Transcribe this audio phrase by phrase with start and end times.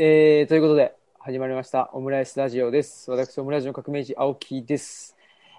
[0.00, 3.10] えー、ということで、始まりました、オムライスラジオです。
[3.10, 5.16] 私、オムライスの革命児、青木です。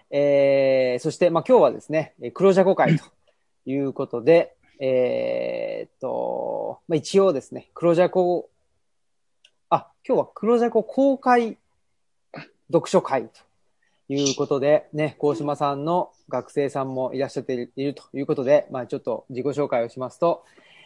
[0.10, 3.04] えー、そして、まあ、今日はですね、えー黒ジャコ会と
[3.66, 8.50] いうことで、えーと、まあ、一応ですね、黒ジャコ、
[9.70, 11.58] あ、今日は黒ジャコ公開
[12.72, 13.42] 読書会と
[14.08, 20.46] いうことで、ね、高島さんの学生さんもいらっしゃっているということで、まあ、ちょっと自己紹介をしますと、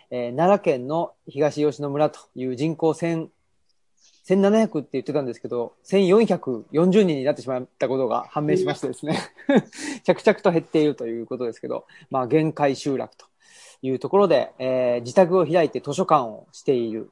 [0.09, 3.27] えー奈良県の東吉野村という人口1000
[4.27, 9.19] 1700って言ってたんですけど、1440人になってしまったことが判明しましてですね、
[10.03, 13.25] 着々と減っているということですけど、まあ、限界集落と
[13.81, 17.11] いうところで、えー自宅を開いて図書館をしている、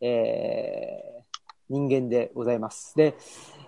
[0.00, 1.18] えー
[1.70, 2.94] 人間でございます。
[2.96, 3.14] で、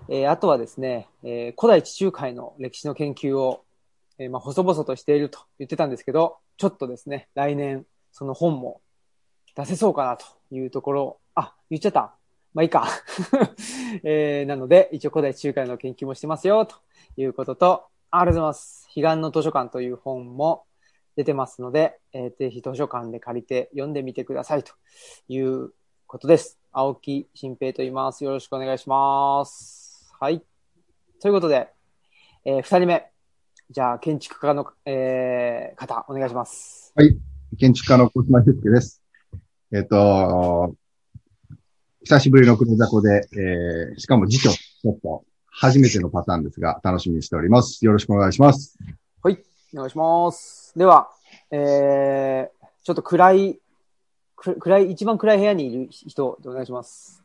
[0.08, 3.64] えーあとはですね、えー古代地中海の歴史の研究を、
[4.18, 8.80] えーまあ、細々としていると言ってたんですけど、ちょっとですね、来年、その本も
[9.56, 12.19] 出せそうかなというところ、あ、言っちゃった。
[12.52, 12.88] まあいいか。
[14.02, 16.76] えーなので、一応古代中海の研究もしてますよ、と
[17.16, 18.88] いうことと、ありがとうございます。
[18.94, 20.64] 彼岸の図書館という本も
[21.16, 24.72] 出てますので、えーぜひ図書館で借りて読んでみてくださいと
[25.28, 25.72] いう
[26.06, 26.58] ことです。
[26.72, 28.24] 青木新平と言います。
[28.24, 30.12] よろしくお願いします。
[30.18, 30.42] はい。
[31.20, 31.68] ということで、
[32.44, 33.10] えー二人目。
[33.70, 36.92] じゃあ、建築家の、えー方、お願いします。
[36.96, 37.16] はい
[37.58, 39.02] 建築家の小島修介です。
[39.72, 40.74] えっ、と、
[42.02, 47.84] 久しぶりの黒雑魚で、えー、しかも次長、ちょっと初めてのパターンですが、楽しみにしております。
[47.84, 48.78] よろしくお願いします。
[49.22, 49.28] お
[49.78, 50.72] 願いします。
[50.76, 51.10] では、
[51.50, 53.58] えー、ちょっと暗い、
[54.34, 57.22] く暗い、一番暗い部屋にいる人、お願いします。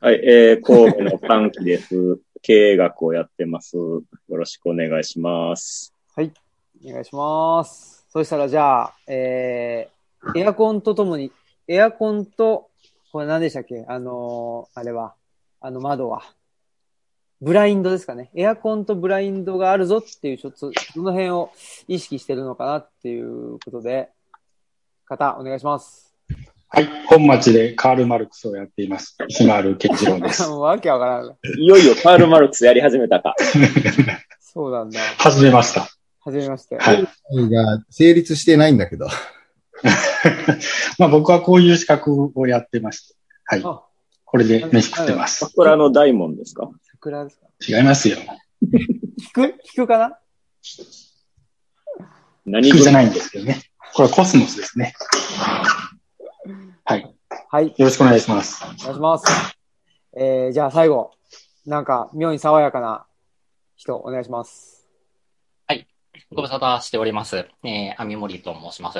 [0.00, 2.18] はい、えー、神戸の短期です。
[2.42, 3.76] 経営学をやってます。
[3.76, 5.94] よろしくお願いします。
[6.16, 6.32] はい。
[6.84, 8.04] お願いします。
[8.10, 11.30] そしたら、じゃあ、えー、エアコンとともに、
[11.68, 12.70] エアコンと、
[13.12, 13.84] これ何でしたっけ？
[13.88, 15.14] あのーあれは、
[15.60, 16.22] あの窓は。
[17.40, 18.30] ブラインドですかね。
[18.34, 21.50] エアコンとブラインドがあるぞっていう、ちょっと、どの辺を
[21.88, 24.10] 意識してるのかなっていうことで、
[25.04, 26.14] 方、お願いします。
[26.68, 26.88] はい。
[27.06, 29.16] 本町でカール・マルクスをやっています。
[29.28, 30.42] ひまわる健次郎です。
[30.48, 31.36] もうわけわからん。
[31.58, 33.34] いよいよカール・マルクスやり始めたか。
[34.40, 35.00] そうなんだ。
[35.18, 35.88] 始めました。
[36.20, 36.76] はじめまして。
[36.78, 37.02] はい。
[37.50, 39.08] が成立してないんだけど。
[40.98, 43.14] まあ僕はこういう資格をやってまして。
[43.44, 43.62] はい。
[43.64, 43.82] あ、
[44.24, 45.38] これで飯食ってます。
[45.40, 46.70] 桜の大門ですか？
[46.90, 47.46] 桜ですか？
[47.78, 48.18] 違いますよ。
[48.18, 49.40] 聞く？
[49.64, 50.18] 聞くかな？
[52.46, 53.62] 何聞くじゃないんですけどね。
[53.94, 54.94] これはコスモスですね。
[56.84, 57.14] はい。
[57.50, 57.68] はい。
[57.68, 58.62] よろしくお願いします。
[58.64, 59.24] お願いします。
[60.16, 61.12] えー、じゃあ最後。
[61.64, 63.06] なんか、妙に爽やかな
[63.76, 64.80] 人、お願いします。
[66.34, 67.46] ご無沙汰しております。
[67.62, 68.98] えー、網森と申します。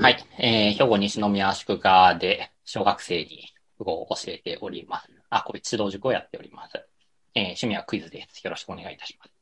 [0.00, 0.24] はい。
[0.38, 5.08] えー、兵庫西宮宿科で小学生に語を教えております。
[5.28, 6.86] あ、これ指導塾をやっております。
[7.34, 8.40] えー、趣味はクイズです。
[8.44, 9.32] よろしくお願いいたします。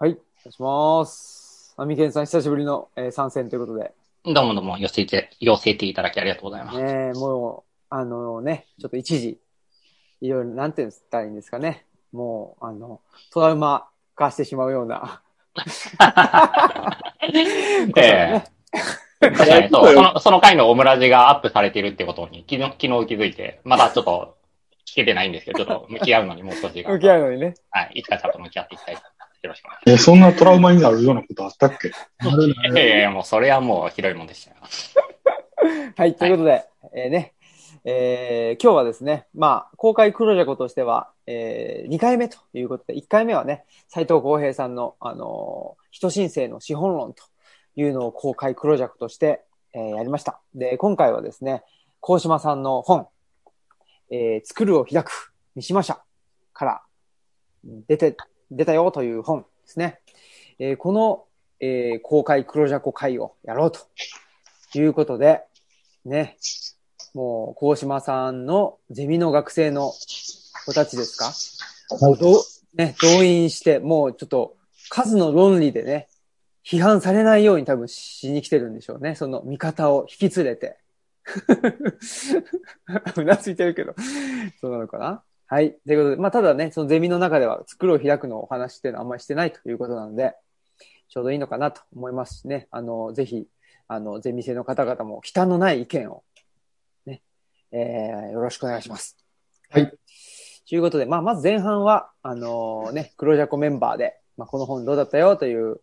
[0.00, 0.10] はい。
[0.10, 1.74] お願いします。
[1.76, 3.92] アミケンさん、久しぶりの、えー参戦ということで。
[4.24, 6.82] どうもどうも寄せて、寄せていただきありがとうございます。
[6.82, 9.38] ねえもう、あのね、ちょっと一時、
[10.20, 11.86] いろいろ、なんて言ったらいいんですかね。
[12.10, 13.00] もう、あの、
[13.30, 15.22] トラウマ化してしまうような。
[17.22, 24.36] えー、確かにそう、その、その回のオムラジがアップされているってことに、昨日、昨日気づいて、まだちょっと
[24.88, 27.54] 聞けてないんですけど、ちょっと向き合うのにもう少し時間が向き合うのにね。
[27.70, 27.90] はい。
[27.94, 29.42] いつかちゃんと向き合っていきたいと思います。
[29.42, 31.90] よろしくお願いしえ、そんなトラウマになるようなことあったっけ？
[32.18, 32.78] あるます。
[32.78, 34.56] ええもうそれはもうひどいもんでしたよ。
[35.96, 36.64] はい、ということで、
[36.94, 37.34] えーね、
[37.84, 47.24] えー今日はですね、まあ、公開黒ジャコとしては、え2回目ということで、1回目はね、斉藤浩平さんの、あのー人申請の資本論と
[47.78, 50.40] いうのを公開黒ジャコとして、えーやりました。
[50.52, 51.62] で、今回はですね、
[52.00, 53.06] 高島さんの本、
[54.10, 56.02] えー作るを開く、三島社
[56.52, 56.82] から
[57.86, 58.16] 出て、
[58.50, 60.00] 出たよという本ですね。
[60.58, 61.24] えーこの、
[61.60, 63.80] えー公開黒ジャコ会をやろうと
[64.74, 65.42] いうことで、
[66.04, 66.36] ね、
[67.14, 69.92] もう、高島さんのゼミの学生の
[70.66, 71.32] 子たちですか、
[72.00, 72.34] もうどう
[72.74, 74.56] ね、動員して、もうちょっと
[74.88, 76.07] 数の論理でね、
[76.68, 79.14] 批判されないように多分しに来てるんでしょうね。
[79.14, 80.76] その見方を引き連れて。
[83.16, 83.94] うなずいてるけど、
[84.60, 85.22] そうなのかな？
[85.46, 85.78] はい。
[85.86, 90.34] ということで、まあ、ただね、そのゼミの中では作るを開くのお話っていうのはあんまりしてないということなので、
[91.08, 92.68] ちょうどいいのかなと思いますしね。
[92.70, 93.46] あの、ぜひ、
[93.86, 96.22] あの、ゼミ生の方々も忌憚のない意見を、
[97.06, 97.22] ね、
[97.72, 99.16] えー、よろしくお願いします。
[99.70, 99.90] はい。
[100.68, 105.80] ということで、まあ、まず前半は、あのね、黒ジャコメンバーで、まあ、この本どうだったよという、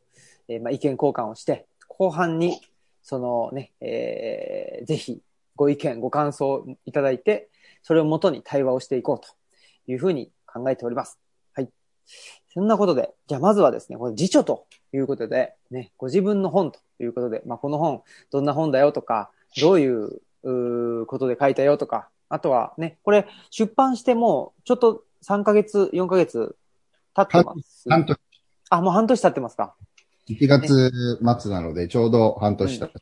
[0.48, 2.62] えーまあ、意見交換をして、後半に、
[3.02, 5.22] そのね、えーぜひ、
[5.56, 7.50] ご意見、ご感想いただいて、
[7.82, 9.28] それをもとに対話をしていこうと
[9.92, 11.20] いうふうに考えております。
[11.54, 11.70] はい。
[12.54, 19.32] そんなことで、じゃあまずはですね、これ辞書ということで、ね、ご自分の本ということで、まあ、この本、どんな本だよとか、
[19.62, 20.20] どういう
[21.06, 26.56] ことで書いたよとか、あとはね、これ出版してもうちょっと3ヶ月、4ヶ月
[27.16, 27.90] 経ってます？
[27.90, 28.18] 半年、
[28.70, 29.76] あ、もう半年経ってますか。
[30.30, 33.02] 1月末なので、ちょうど半年経った。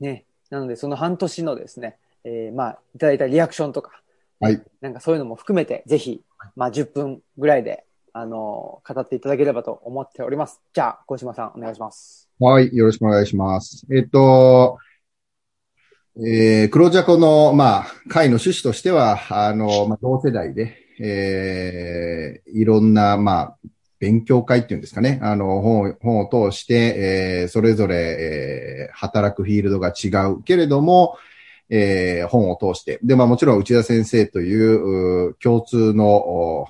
[0.00, 0.24] ね。
[0.50, 4.02] なので、その半年のですね、えーまあ、いただいたリアクションとか、
[4.40, 4.62] はい。
[4.80, 6.22] なんかそういうのも含めて、ぜひ、
[6.56, 10.60] まあ、10分ぐらいで、あのー語っていただければと思っております。
[10.72, 12.28] じゃあ、小島さん、お願いします。
[12.40, 13.86] はい、よろしくお願いします。
[13.92, 14.78] えっと、
[16.16, 23.58] えー、黒ジャコの、まあ、会の趣旨としては、あの、まあ、同世代で、えー、いろんな、まあ、
[23.98, 25.18] 勉強会っていうんですかね。
[25.22, 31.18] あの、本を、本を通して、えー、それぞれ、えー、働くフィールドが違うけれども、
[31.70, 32.98] えー、本を通して。
[33.02, 36.66] で、まあもちろん内田先生という、共通の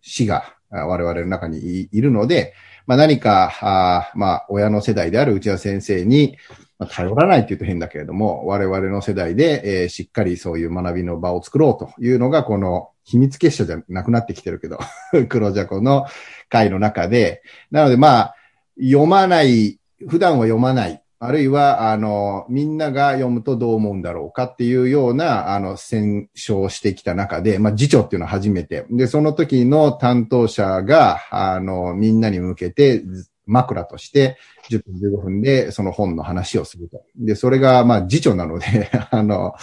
[0.00, 2.54] 死が我々の中にいるので、
[2.86, 6.36] まあ何か、あまあ親の世代である内田先生に、
[6.82, 14.78] まあ、頼らないって言うと変だけれども、我々の世代で、えーしっかりそういう学びの場を作ろうというのが、この秘密結社じゃなくなってきてるけど、
[15.28, 16.06] 黒ジャコの
[16.48, 18.34] 会の中で、なのでまあ、
[18.80, 28.86] 読まない、普段は読まない、あるいは、あの、みんなが読むとどう思うんだろうかっていうような、あの、選書をしてきた中で、まあ、次長っていうのは初めて。
[28.90, 33.04] で、その時の担当者が、あの、みんなに向けて、
[33.46, 34.36] 枕として、
[34.70, 37.02] 10分15分でその本の話をすると。
[37.16, 39.54] で、それが、まあ、次長なので、 あの、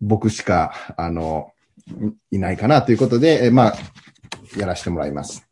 [0.00, 1.50] 僕しか、あの、
[2.30, 3.76] いないかなということで、まあ、
[4.58, 5.46] やらせてもらいます。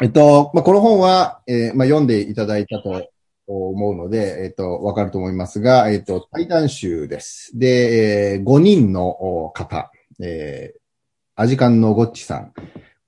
[0.00, 3.08] えっと、まあ、この本は、えーまあ、読んでいただいたと
[3.46, 7.58] 思うので、えっと、わかると思いますが、えっと、対談集です。
[7.58, 9.90] で、えー5人の方、
[10.20, 10.78] えー、
[11.34, 12.52] アジカンのゴッチさん、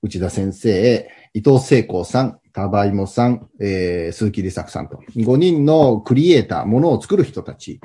[0.03, 7.81] 内田先生、伊藤聖光さん、タバイモさん、えー、鈴木利作さんと、5人のクリエイター、ものを作る人たち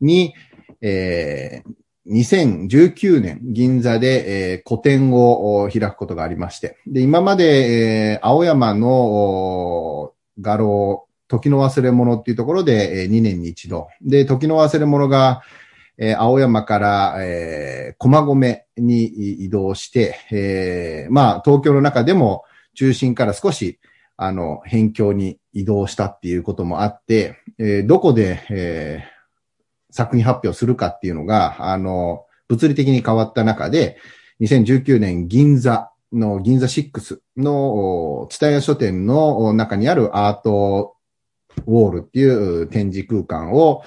[0.00, 0.34] に、
[0.80, 1.72] えー
[2.04, 13.88] 2019年銀座で、えー個展を開くことがありまして、で、今まで、えー青山の画廊、時の忘れ物っていうところで、えー2年に一度。
[14.02, 15.42] で、時の忘れ物が、
[15.98, 22.44] えー青山から、えー駒込に移動して、えーまあ、東京の中でも
[22.74, 23.78] 中心から少し、
[24.24, 29.12] あの、辺境に移動したっていうこともあって、えーどこで、えー
[29.92, 33.98] 作品発表するかっていうのが、あの、物理的に変わった中で、
[34.40, 40.94] 2019年銀座の銀座6の、お蔦屋書店の中にあるアート
[41.66, 43.84] ウォールっていう展示空間を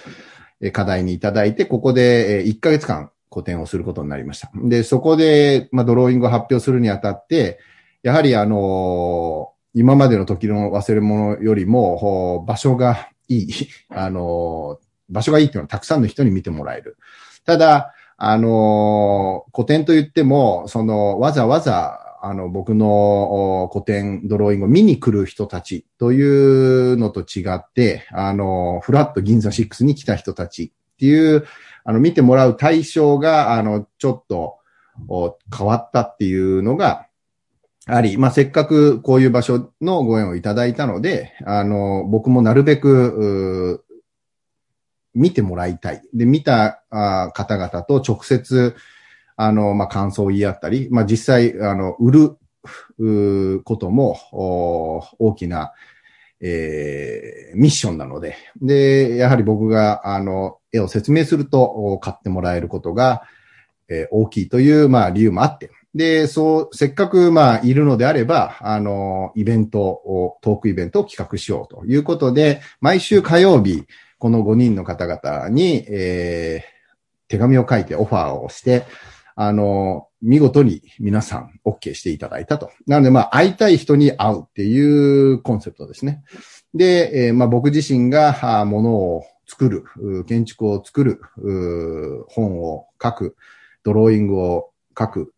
[0.71, 4.51] 課題にいただいて、ここで1ヶ月間個展をすることになりました。
[4.55, 7.59] で、そこで、まあ、ドローイングを発表するにあたって、
[8.03, 13.49] やはりあの今までの時の忘れ物よりも、場所がいい、
[13.91, 14.79] あの
[15.09, 16.97] 場所がいいっていうのはたくさんの人に見てもらえる。
[17.45, 31.45] ただ、あの古典と言っても、その、わざわざ、あの、僕の古典ドローイングを見に来る人たちというのと違って、あの、フラット銀座6に来た人たちっていう、
[31.83, 34.55] あの、見てもらう対象が、あの、ちょっと
[35.55, 37.07] 変わったっていうのが
[37.87, 43.83] あり、まあ、せっかくこういう場所のご縁をいただいたので、あの、僕もなるべく、
[45.13, 46.01] 見てもらいたい。
[46.13, 48.75] で、見たあ方々と直接、
[49.37, 52.37] あの、まあ、感想を言い合ったり、まあ、実際、あの、売る、
[52.97, 55.73] うことも、お大きな、
[56.41, 63.23] えーミッションなので、で、やはり僕が、あの、絵を説明すると、買ってもらえることが、
[63.87, 73.85] えー大きいという、まあ、理由もあって、で、そう、せっかく、まあ、いるのであれば、あの、イベントを、トークイベントを企画しようということで、毎週火曜日、
[74.19, 76.75] この5人の方々に、えー
[77.27, 78.85] 手紙を書いてオファーをして、
[79.35, 82.71] あの、見事に皆さん OK していただいたと。
[82.87, 86.23] なので、まあ、会いたい人に会うっていうコンセプトですね。
[86.73, 89.83] で、えーまあ、僕自身が、ものを作る、
[90.25, 91.19] 建築を作る、
[92.29, 93.35] 本を書く、
[93.83, 95.33] ドローイングを書く、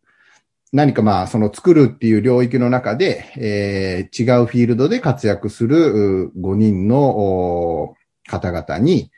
[0.72, 7.94] 何かまあ、その作るっていう領域の中で、えー違うフィールドで活躍する5人の
[8.26, 9.10] 方々に、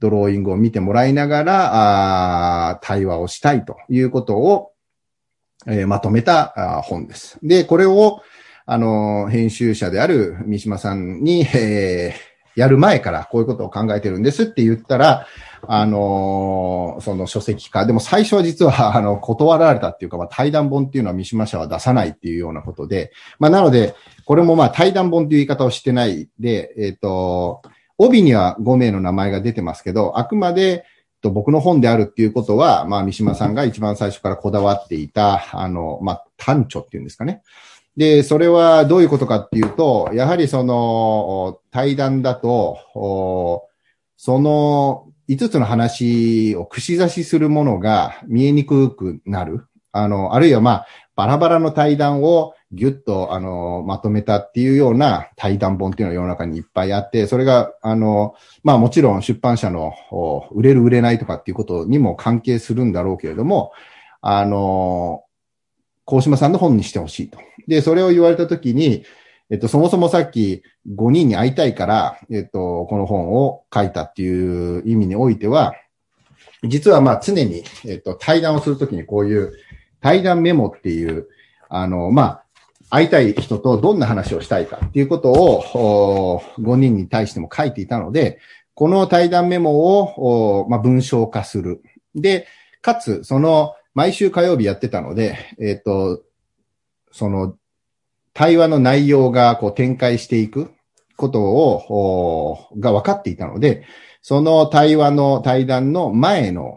[0.00, 4.72] ドローイングを見てもらいながら、あ対話をしたいということを、
[5.66, 7.38] えーまとめた本です。
[7.42, 8.20] で、これを、
[8.66, 15.26] あの、編集者である三島さんに、えーやる前からこういうことを考えてるんですって言ったら、
[15.62, 17.86] あのその書籍化。
[17.86, 23.94] でも最初は実は、 あの、断られたっていうか、まあ、対談本っていうのは三島社は出さないっていうようなことで、まあ、なので、
[24.24, 27.62] これもまあ、対談本っていう言い方をしてないで、えっ、と、
[27.98, 30.84] 帯には5名の名前が出てますけど、あくまで、
[31.22, 37.42] と僕の本であるっていうことは、まあ、三島さんが一番最初からこだわっていた、あの、まあ、単著っていうんですかね。
[37.96, 42.78] で、それはどういうことかっていうと、やはりその、対談だと、
[44.18, 49.66] その5つの話を串刺しするものが見えにくくなる。
[49.92, 59.94] あの、あるいはまあ、バラバラの対談をギュッと、あの、まとめたっていうような対談本っていうのが世の中にいっぱいあって、それが、あの、まあもちろん出版社の
[60.52, 63.72] 売れる売れないとかっていうことにも関係するんだろうけれども、
[64.20, 65.22] あの、
[66.04, 67.38] 高島さんの本にしてほしいと。
[67.66, 69.04] で、それを言われたときに、
[69.50, 75.74] えっと、そもそもさっき5人に会いたいから、えっと、この本を書いたっていう意味においては、
[76.64, 79.52] 実はまあ常に、えっと、対談をするときにこういう
[80.00, 81.28] 対談メモっていう、
[81.68, 82.42] あの、まあ、
[82.88, 88.38] 会いたい人とどんな話をしたいかっていうことを、5人に対しても書いていたので、
[88.74, 91.82] この対談メモを、まあ、文章化する。
[92.14, 92.46] で、
[92.82, 96.22] かつ、その、毎週火曜日やってたので、えっ、と、
[97.10, 97.56] その、
[98.36, 100.70] 対話の内容がこう展開していく
[101.16, 103.86] ことを、が分かっていたので、
[104.20, 106.76] その対話の対談の前の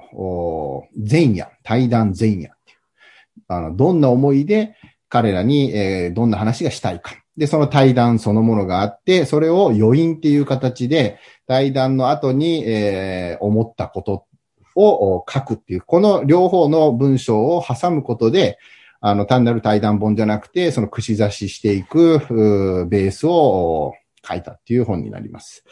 [0.95, 4.77] 前夜、対談前夜っていう、あの、どんな思いで
[5.09, 7.11] 彼らに、えーどんな話がしたいか。
[7.35, 14.25] で、その対談そのものがあって、それを余韻っていう形で、対談の後に、えー思ったこと
[14.75, 18.57] を書くっていう、この両方の文章を挟むことで、
[19.01, 22.19] あの、単なる対談本じゃなくて、その串刺ししていく、
[22.89, 23.93] ベースを
[24.27, 25.63] 書いたっていう本になります。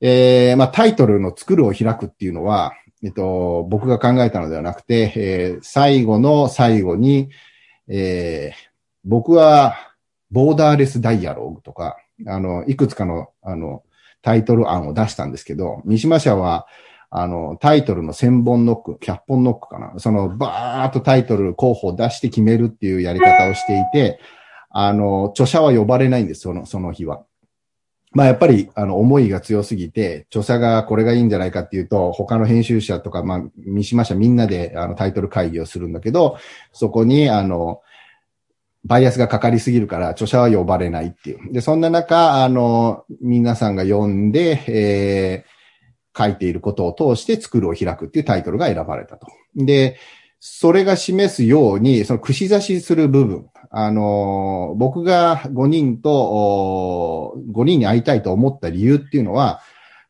[0.00, 2.72] えーまあ、タイトルの作るを開くっていうのは、
[3.02, 7.30] えっと、僕が考えたのではなくて、えー最後の最後に、
[7.88, 8.68] えー
[9.04, 9.76] 僕は、
[10.30, 11.96] ボーダーレスダイアログとか、
[12.26, 13.82] あの、いくつかの、あの、
[14.20, 16.66] タイトル案を出したんですけど、三島社は、
[17.10, 19.94] あの、タイトルの1000本ノック、100本ノックかな。
[19.98, 24.20] その、バーっとタイトル候補を出して決めるっていうやり方をしていて、
[24.70, 27.24] あの、著者は呼ばれないんです、その、その日は。
[28.12, 36.36] まあやっぱり、あの、思いが強すぎて、著者がこれがいいんじゃないかっていうと、他の編集者とか、まあ、三島社みんなで、あの、タイトル会議をするんだけど、
[36.72, 37.80] そこに、あの、
[38.84, 41.52] バイアスがかかりすぎるから、著者は呼ばれないっていう。
[41.52, 45.57] で、そんな中、あの、皆さんが読んで、えー
[46.18, 49.28] 書いていることを通して作るを開くっていうタイトルが選ばれたと。
[49.54, 49.98] で、
[50.40, 59.60] それが示すように、その串刺しする部分、あの、僕が5人と、5人に会いたいと思った理由っていうのは、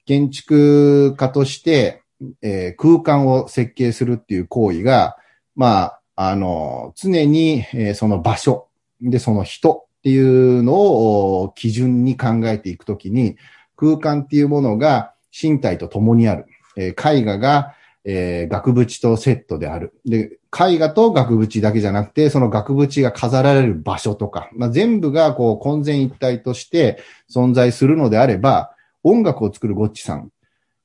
[0.07, 2.03] 建築家として、
[2.43, 5.17] えー空間を設計するっていう行為が、
[5.55, 8.69] まあ、あの、常に、えーその場所、
[9.01, 13.37] で、その人っていうのを基準に考えていくときに、
[13.77, 16.47] 空間っていうものが身体と共にある。
[16.77, 20.01] えー絵画が、えー額縁とセットである。
[20.05, 26.99] で、絵画と額縁だけじゃなくて、その額縁が飾られる場所とか、まあ、全部がこう混然一体として
[27.31, 28.71] 存在するのであれば、
[29.03, 30.31] 音楽を作るゴッチさん、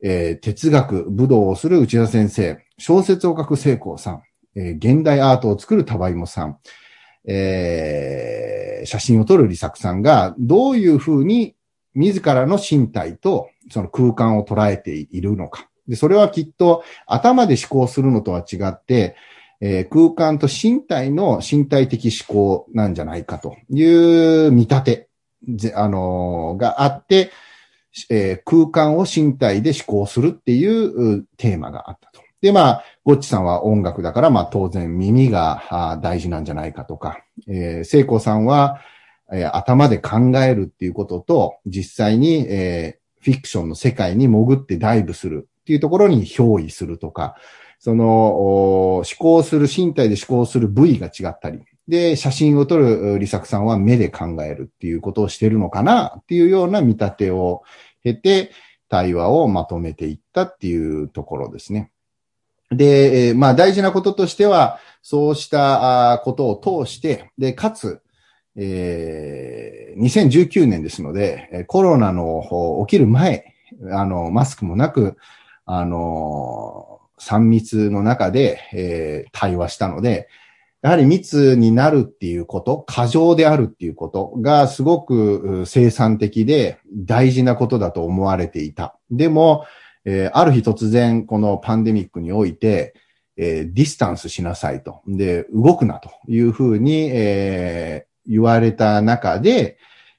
[0.03, 4.21] えー哲学、武道をする内田先生、小説を書く聖光さん、
[4.55, 6.57] えー現代アートを作るタバイモさん、
[7.25, 11.55] えー写真を撮るリサクさんが、どういうふうに
[11.95, 15.67] 自らの身体とその空間を捉えているのか。
[15.87, 19.15] で、それはきっと頭で思考するのとは違って、
[19.59, 23.83] えー空間と身体の身体的思考なんじゃないかとい
[24.47, 25.09] う見立て、
[25.75, 27.31] あのーがあって、
[28.09, 32.21] えー空間を身体で思考するっていうテーマがあったと。
[32.41, 38.81] で、まあ、ゴッチさんは音楽だから、まあ当然耳が大事なんじゃないかとか、えー、聖光さんは、
[39.31, 47.35] えー頭で考えるっていうことと、実際に、えフィクションの世界に潜ってダイブするっていうところに憑依するとか、
[47.79, 57.63] その、思考する、身体で思考する部位が違ったり、で、写真を撮るリサクさんは目で考えるっていうことをしてるのかなっていうような見立てを
[58.03, 58.51] 経て、
[58.87, 61.91] 対話をまとめていったっていうところですね。
[62.71, 68.01] で、まあ大事なこととしては、そうしたことを通して、で、かつ、
[68.55, 73.53] えー2019年ですので、コロナの起きる前、
[73.91, 75.17] あの、マスクもなく、
[75.65, 80.27] あの、3密の中で、えー対話したので、
[80.81, 88.97] やはり密になるっていうこと、過剰であるっていうことがすごく生産的で大事なことだと思われていた。
[89.11, 89.65] でも、
[90.05, 92.93] えーある日突然このパンデミックにおいて、
[93.37, 95.01] えーディスタンスしなさいと。
[95.07, 99.77] で、動くなというふうに、えー言われた中で、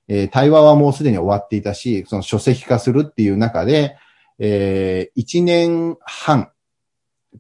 [0.09, 3.97] えー対話はもうすでに終わっていたし、その書籍化するっていう中で、
[4.39, 6.51] えー、1年半、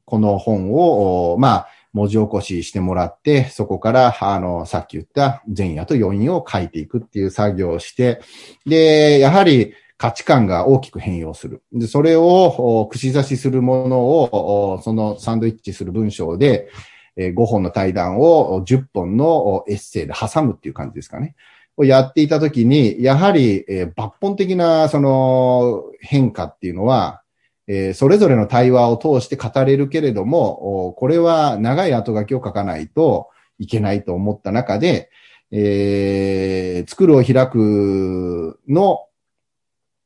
[0.04, 8.20] この本を、まあ、文字起こししてもらって、そこから、あの、さっき言った前夜と余韻を書いていくっていう作業をして、
[8.66, 11.62] で、やはり価値観が大きく変容する。
[11.72, 16.68] で、それを、串刺しするものを、そのサンドイッチする文章で、
[17.16, 21.34] えー5本の対談を10本のエッセイで挟むっていう感じですかね。
[21.76, 27.22] をやっていたときに、やはり、え抜本的な、その、変化っていうのは、
[27.66, 35.10] えそれぞれの対話を通して語れるけれども、これは長い後書きを書かないといけないと思った中で、
[35.50, 39.06] えー作るを開くの、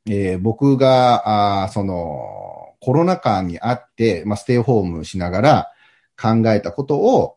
[0.08, 5.72] え僕が、あその、コロナ禍にあって、まあ、ステイホームしながら
[6.20, 7.34] 考えたことを、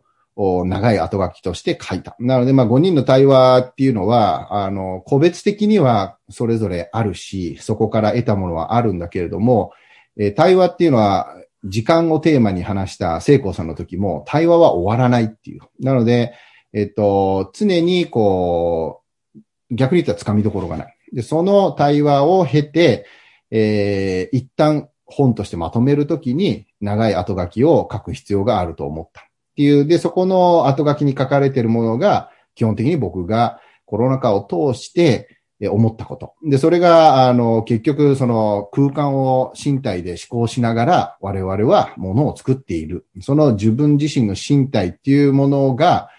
[0.66, 2.16] 長い後書きとして書いた。
[2.20, 9.72] なので、まあ、5人の対話っていうのは、あの、個別的にはそれぞれあるし、そこから得たものはあるんだけれども、
[10.18, 15.62] え対話っていうのは、時間をテーマに話した聖光さんの時も、対話は終わらないっていう。
[15.80, 16.34] なので、
[16.74, 19.02] えっと、常にこ
[19.36, 20.96] う、逆に言ったら掴みどころがない。
[21.14, 23.06] で、その対話を経て、
[23.52, 29.22] えー一旦本としてまとめるときに、長い後書きを書く必要があると思った。
[29.22, 29.24] っ
[29.56, 35.38] ていう、で、そこの後書きに書かれているものが、基本的に僕がコロナ禍を通して、
[35.70, 36.34] 思ったこと。
[36.44, 43.06] で、それが、あの、結局、その空間を身体で思考しながら、我々はものを作っている。
[43.20, 46.10] その自分自身の身体っていうものが、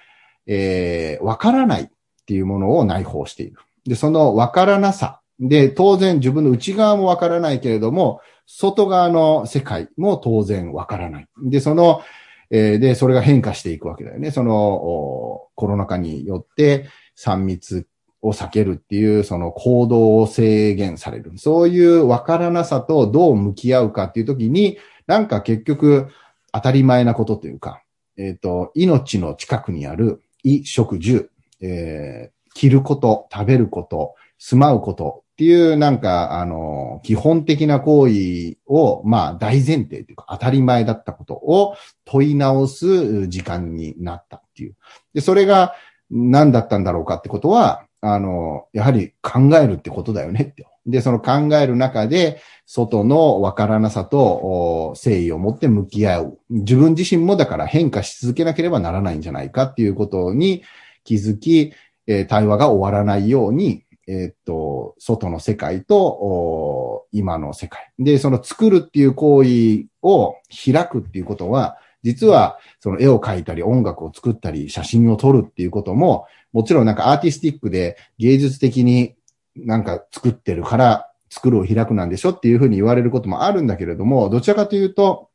[0.47, 1.89] えーわからないっ
[2.27, 3.57] ていうものを内包している。
[3.85, 5.21] で、そのわからなさ。
[5.41, 8.21] で、当然自分の内側もわからないけれども、
[8.55, 11.29] 外側の世界も当然わからない。
[11.45, 12.03] で、その、
[12.51, 14.31] えーで、それが変化していくわけだよね。
[14.31, 16.87] その、コロナ禍によって
[17.19, 17.87] 3密
[18.21, 21.33] を避けるっていう、その行動を制限される。
[21.37, 24.77] そういうわからなさとどう向き合うかっていうときに、
[25.07, 26.09] なんか結局
[26.53, 27.83] 当たり前なことというか、
[28.19, 31.31] えっ、と、命の近くにある衣食住、
[31.63, 44.77] えー着ること、食べること、住まうことっていうなんか、あの、基本的な行為を、まあ大前提というか当たり前だったことを問い直す時間になったっていう。
[45.15, 45.75] で、それが
[46.11, 50.67] 何だったんだろうかってことは、あの、やはり考えるってことだよねって。
[50.87, 56.39] で、その考える中で、外のわからなさと誠意を持って向き合う。
[56.51, 60.63] 自分自身もだから変化し続けなければならないんじゃないかっていうことに
[61.05, 61.73] 気づき、
[62.07, 67.93] えー対話が終わらないように、えーっと、外の世界と今の世界。
[67.99, 79.15] で、その作るっていう行為を開くっていうことは、実はその絵を描いたり音楽を作ったり写真を撮るっていうことも、もちろんなんかアーティスティックで芸術的に
[79.57, 85.31] なんか作ってるから作るを開くなんでしょっていうふうに言われることもあるんだけれども、どちらかというと、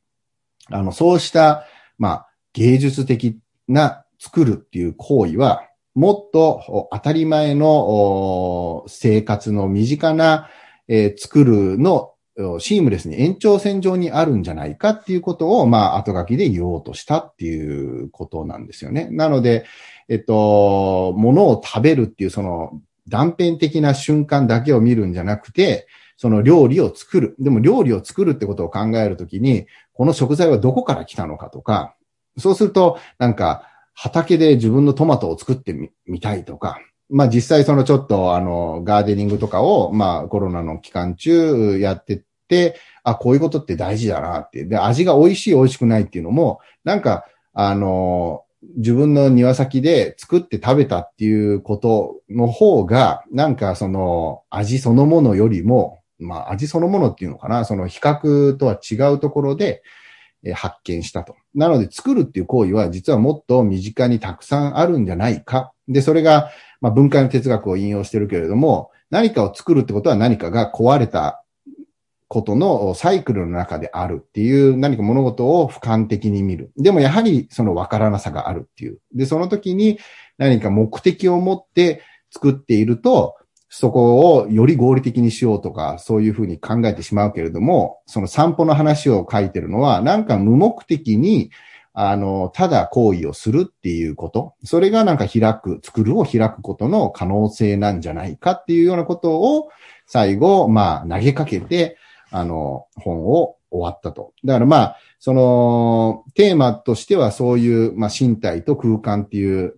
[0.69, 1.65] あの、そうした、
[1.97, 5.63] まあ、芸術的な作るっていう行為は、
[5.97, 10.47] もっと当たり前の生活の身近な、
[10.87, 12.13] え作るの
[12.59, 19.09] シームレスに延長線上にあるんじゃないかっていうことを、まあ、後書きで言おうとしたっていうことなんですよね。
[19.09, 19.65] なので、
[20.07, 27.35] えっと、物を食べるっていうその断片的な瞬間だけを見るんじゃなくて、その料理を作る。
[27.39, 31.95] でも料理を作るってことを考えるときに、この食材はどこから来たのかとか、
[32.37, 33.63] そうすると、なんか、
[33.99, 36.79] 畑で自分のトマトを作ってみみたいとか、
[37.09, 44.65] まあ実際そのちょっとあの、ガーデニングとかを、まあコロナの期間中やってて、あ、こういうことって大事だなって。
[44.65, 48.43] で、味が美味しい美味しくないっていうのも、なんか、あの、
[48.75, 59.81] 自分の庭先で作って食べたっていうことの方が、なんかその味そのものよりも、まあ味そのものっていうのかな、その比較とは違うところで、
[60.53, 61.35] 発見したと。
[61.55, 65.73] なので作るっていう行為は実はもっと身近にたくさんあるんじゃないか。
[65.87, 71.43] で、それが、まあ文化の哲学を引用してるけれども、何かを作るってことは何かが壊れた
[72.27, 76.71] ことのサイクルの中であるっていう何か物事を俯瞰的に見る。
[76.77, 78.99] でもやはりその分からなさがあるっていう。
[79.13, 79.97] で、その時に
[80.37, 83.35] 何か目的を持って作っていると、
[83.69, 91.51] そこをより合理的にしようとか、そういうふうに考えてしまうけれども、その散歩の話を書いてるのは、なんか無目的に、
[91.93, 94.53] あの、ただ行為をするっていうこと。
[94.63, 99.69] それがなんか開く、作るを開くことの可能性なんじゃないかっていうようなことを、
[100.05, 101.97] 最後、まあ、投げかけて、
[102.29, 104.33] あの、本を終わったと。
[104.45, 109.77] だからまあ、その、テーマとしてはそういう、まあ、身体と空間っていう、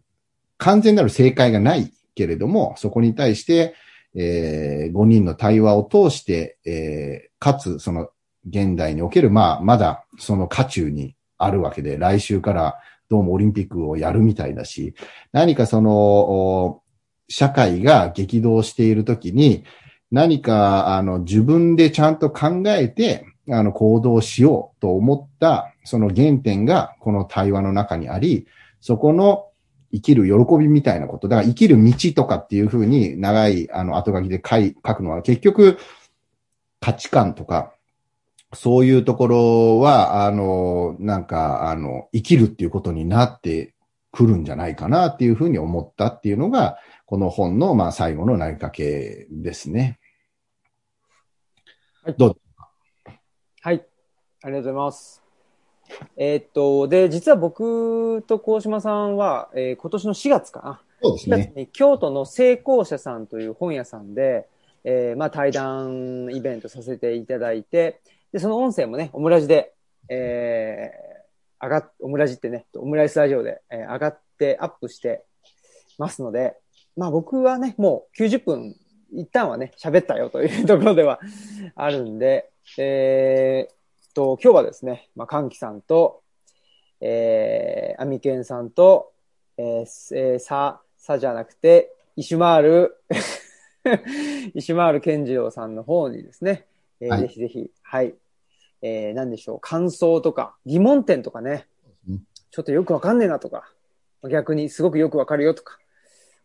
[0.58, 3.76] 完全なる正解がないけれども、そこに対して、
[4.14, 8.10] えー、5人の対話を通して、えー、かつ、その、
[8.48, 12.76] 現代における、まあ、まだ、その渦中にあるわけで、来週から
[13.10, 14.96] どうもオリンピックをやるみたいだし、
[15.32, 16.82] 何かその、
[17.30, 19.64] 社会が激動しているときに、
[20.12, 28.46] 何か、あの、自分でちゃんと考えて、あの、行動しようと思った、その原点がこの対話の中にあり、
[28.82, 29.49] そこの
[29.92, 31.28] 生きる喜びみたいなこと。
[31.28, 35.78] だから生きる道とかっていうふうに長い、あの、後書きで書い、書くのは結局、
[36.80, 37.74] 価値観とか、
[38.54, 43.74] そういうところは、あの、なんか、あの、生きるっていうことになって
[44.12, 50.00] くるんじゃないかなっていうふうに思ったっていうのが、この本の、まあ、最後の投げかけですね。
[52.04, 52.38] はいどう
[53.62, 53.86] はい。
[54.42, 55.19] ありがとうございます。
[56.18, 60.82] えーっと、で、実は僕と高島さんは、えー今年の4月かな。
[61.02, 61.60] 4そうですね月。
[61.60, 64.48] に京都の成功者さんという本屋さんで、
[64.84, 69.74] えーまあ対談イベントさせていただいて、で、その音声もね、オムラジで、
[70.10, 75.24] えー、上がっ、オムラジってね、オムライスラジオで、えー上がってアップして
[75.98, 76.56] ますので、
[76.96, 78.76] まあ僕はね、もう90分、
[79.12, 81.20] 一旦はね、喋ったよというところでは
[81.76, 83.76] あるんで、えーっ
[84.14, 86.22] と、今日はですね、まあ、かんきさんと、
[87.02, 89.12] えー、アミケンさんと、
[89.58, 92.98] えーすえーさ、さじゃなくて、石回る、
[94.56, 96.66] 石回る健次郎さんの方にですね、
[97.00, 97.22] えーはい。
[97.22, 98.16] ぜひぜひ、はい、
[98.82, 101.68] えー、なんでしょう、感想とか、疑問点とかね
[102.08, 103.72] うん、ちょっとよくわかんねえなとか、
[104.30, 105.78] 逆にすごくよくわかるよとか、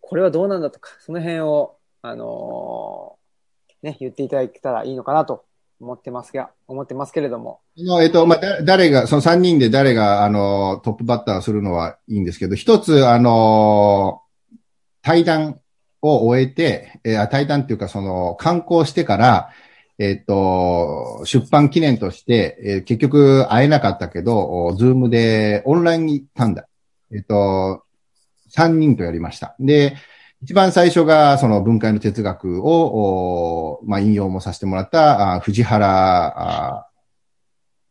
[0.01, 5.45] これはどうなんだとか、その辺を、あのーね、言っていただけたらいいのかなと
[5.81, 7.61] 思ってますが、思ってますけれども。
[8.03, 14.23] えっと、まあ、誰が、その3人で誰が、あの、トップバッターするのはいいんですけど、一つ、あの、
[15.03, 15.61] 対談
[16.01, 19.51] を終えて、えー対談っていうか、その、観光してから、
[19.99, 26.67] えっと、出版記念として、えー結局会えなかったけど、ズームでオンラインに行ったんだ。
[27.13, 27.83] えっと、
[28.57, 29.55] 3人とやりました。
[29.61, 29.97] で、
[30.45, 36.87] 一番最初が、その文化の哲学を、おまあ、引用もさせてもらった、あ藤原、あ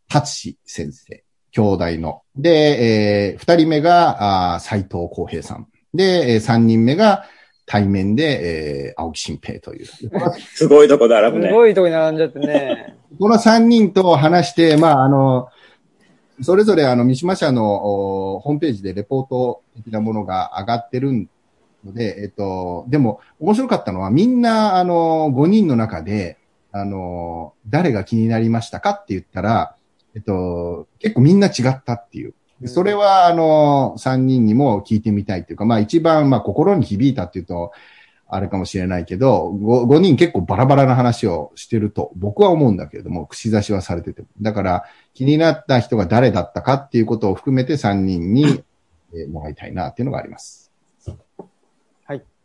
[0.07, 2.21] 達志先生、兄弟の。
[2.35, 5.67] で、えー二人目が、あ斎藤浩平さん。
[5.95, 7.25] で、えー三人目が
[7.65, 9.85] 対面で、えー青木新平という。
[10.37, 11.47] すごいとこ並ぶね。
[11.47, 12.97] すごいとこに並んじゃってね。
[13.19, 15.49] この三人と話して、まあ、あの、
[16.43, 21.27] それぞれあの、三島社のおホームページでレポート的なものが上がってる
[21.85, 26.37] ので、えっと、でも面白かったのはみんなあの、5人の中で、
[26.71, 29.75] あの、誰が気になりましたかって言ったら、
[30.15, 32.33] えっと、結構みんな違ったっていう。
[32.61, 37.71] でそれは、あの、3人にも聞いてみたいっていうか、まあ一番、まあ心に響いたっていうと、
[38.27, 44.23] あれかもしれないけど、5, 5人結構バラバラな話をしてると僕は思うんだけれども、口差しはされてて。
[44.41, 48.63] だから気になった人が誰だったかっていうことを含めて3人に
[49.13, 50.62] えーもらいたいなっていうのがあります。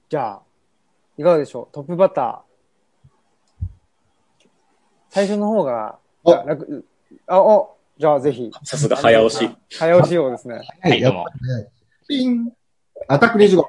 [0.09, 0.11] はい。
[0.11, 0.43] じゃあ、
[1.19, 1.75] いかがでしょう？
[1.75, 3.67] トップバッター。
[5.11, 6.87] 最初の方が、お楽、
[7.27, 8.51] あ、お、じゃあぜひ。
[8.65, 9.57] さすが早押し。
[9.71, 10.61] 早押しようですね。
[10.83, 11.27] はい、どうも。
[12.09, 12.53] ピン
[13.09, 13.65] アタック25。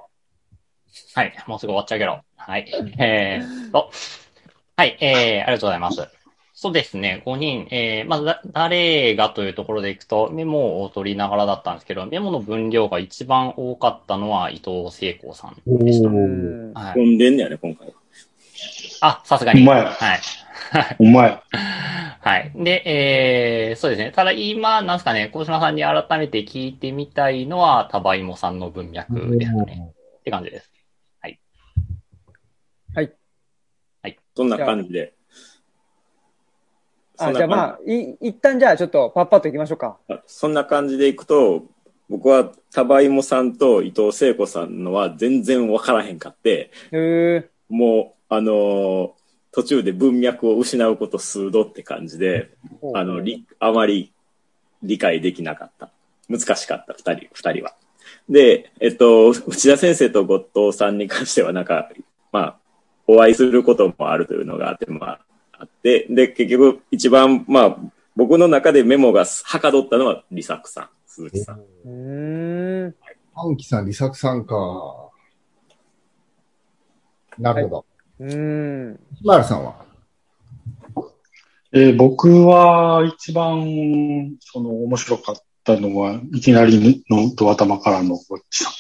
[1.16, 2.20] はい、もうすぐ終わっちゃうけど。
[2.38, 2.66] はい。
[3.00, 3.92] えーっと、
[4.78, 6.08] はい、えー、ありがとうございます。
[6.62, 16.10] そうですね、5人、えー、まずだ、誰がというところでいくと、メモを取りながらだったんですけど、メモの分量が一番多かったのは伊藤聖子さんでした。
[16.10, 16.94] うんはい。
[16.96, 17.94] 飛んでんねやね、今回は。
[19.00, 19.62] あ、さすがに。
[19.62, 20.20] うまいはい。
[21.00, 21.40] お前。
[22.20, 22.52] はい。
[22.54, 22.84] で、
[23.70, 24.12] えー、そうですね。
[24.12, 29.94] ただ今、なんですかね、小島さんに改めて聞いてみたいのは、タバイモさんの文脈ですかね。
[30.20, 30.70] って感じです。
[34.36, 35.19] そんな感じで？
[37.20, 39.98] そあ、じゃあまあ、い、一旦じゃあちょっとパッパッと行きましょうか。
[40.10, 41.66] あそんな感じでいくと、
[42.10, 46.72] 僕はタバイモさんと伊藤聖子さんのは全然わからへんかって、
[47.70, 49.20] もう、あのー
[49.52, 52.52] 途中で文脈を失うこと数度って感じで、
[52.94, 54.14] あの、り、あまり
[54.84, 55.90] 理解できなかった。
[56.30, 57.74] 難しかった、二人、二人は。
[58.30, 61.90] で、えっと、内田先生と後藤さんに関してはなんか、
[62.32, 62.58] まあ、
[63.08, 65.20] お会いすることもあるというのがあって、まあ、
[65.60, 67.78] あって、で、結局一番、まあ、
[68.16, 71.60] 僕の中でメモがはかどったのは、李作さん、鈴木さん。
[71.60, 72.96] うーん。
[73.34, 74.56] パンキさん、リサクさんか。
[77.38, 77.86] なるほど。
[78.20, 79.00] うーん。
[79.16, 79.86] ひまるさんは？
[81.72, 88.72] えー僕は一番、その、面白かったのは、いきなりのドア玉からのゴッチさ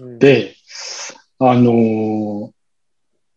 [0.00, 0.02] ん。
[0.02, 0.56] うん、で、
[1.38, 2.55] あのー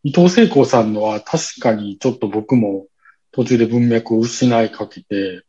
[0.03, 2.88] 伊藤聖子さんのは確かにちょっと僕も
[3.31, 5.43] 途中で文脈を失いかけて、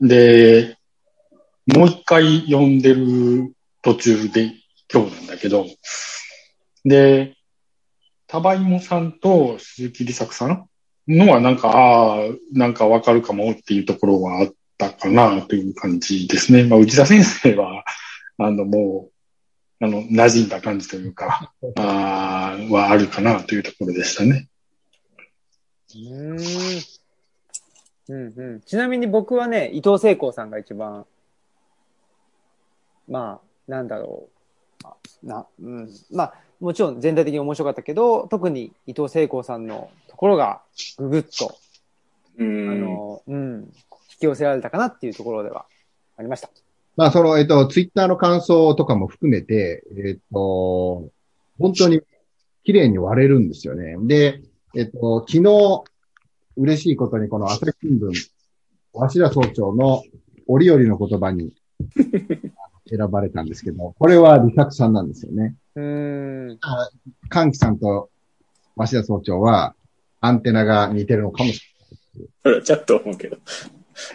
[0.00, 0.78] で、
[1.66, 4.54] もう一回読んでる途中で
[4.92, 5.66] 今日なんだけど、
[6.84, 7.36] で、
[8.26, 10.68] タバイモさんと鈴木梨作さん
[11.08, 12.18] のはなんか、ああ、
[12.52, 16.64] なんかわかるかもっていうところはあったかなという感じですね。
[16.64, 17.84] まあ、内田先生は、
[18.38, 19.09] あの、もう、
[19.82, 24.48] あの、馴染んだ感じというか、 あーはあるかなというところでしたね。
[25.94, 26.82] うーん。
[28.08, 28.60] うんうん。
[28.60, 31.06] ちなみに僕はね、伊藤聖光さんが一番、
[33.08, 34.28] まあ、なんだろ
[34.84, 34.86] う。
[34.86, 35.88] あな、うん。
[36.10, 40.60] まあ、もちろん全体的に面白かったけど、特に伊藤聖光さんのところが、
[40.98, 41.54] ぐぐっと、あ
[42.38, 42.80] うん。
[42.82, 43.72] の、うん、引
[44.18, 45.64] き寄せられたかなっていうところでは
[46.18, 46.50] ありました。
[47.00, 51.08] まあ、その、えっと、ツイッターの感想とかも含めて、えっと、
[51.58, 52.02] 本当に
[52.62, 53.96] 綺麗に割れるんですよね。
[54.02, 54.42] で、
[54.76, 55.84] えっと、昨日、
[56.58, 58.12] 嬉しいことにこの朝日新聞、
[58.92, 60.02] 鷲田総長の
[60.46, 61.54] 折々の言葉に
[62.86, 65.56] 選ばれたんですけど、これは李作さんなんですよね。
[65.76, 66.58] うーん。
[67.30, 68.10] 歓喜さんと
[68.76, 69.74] 鷲田総長は
[70.20, 71.62] アンテナが似てるのかもし
[72.62, 73.38] ちょっと思うけど。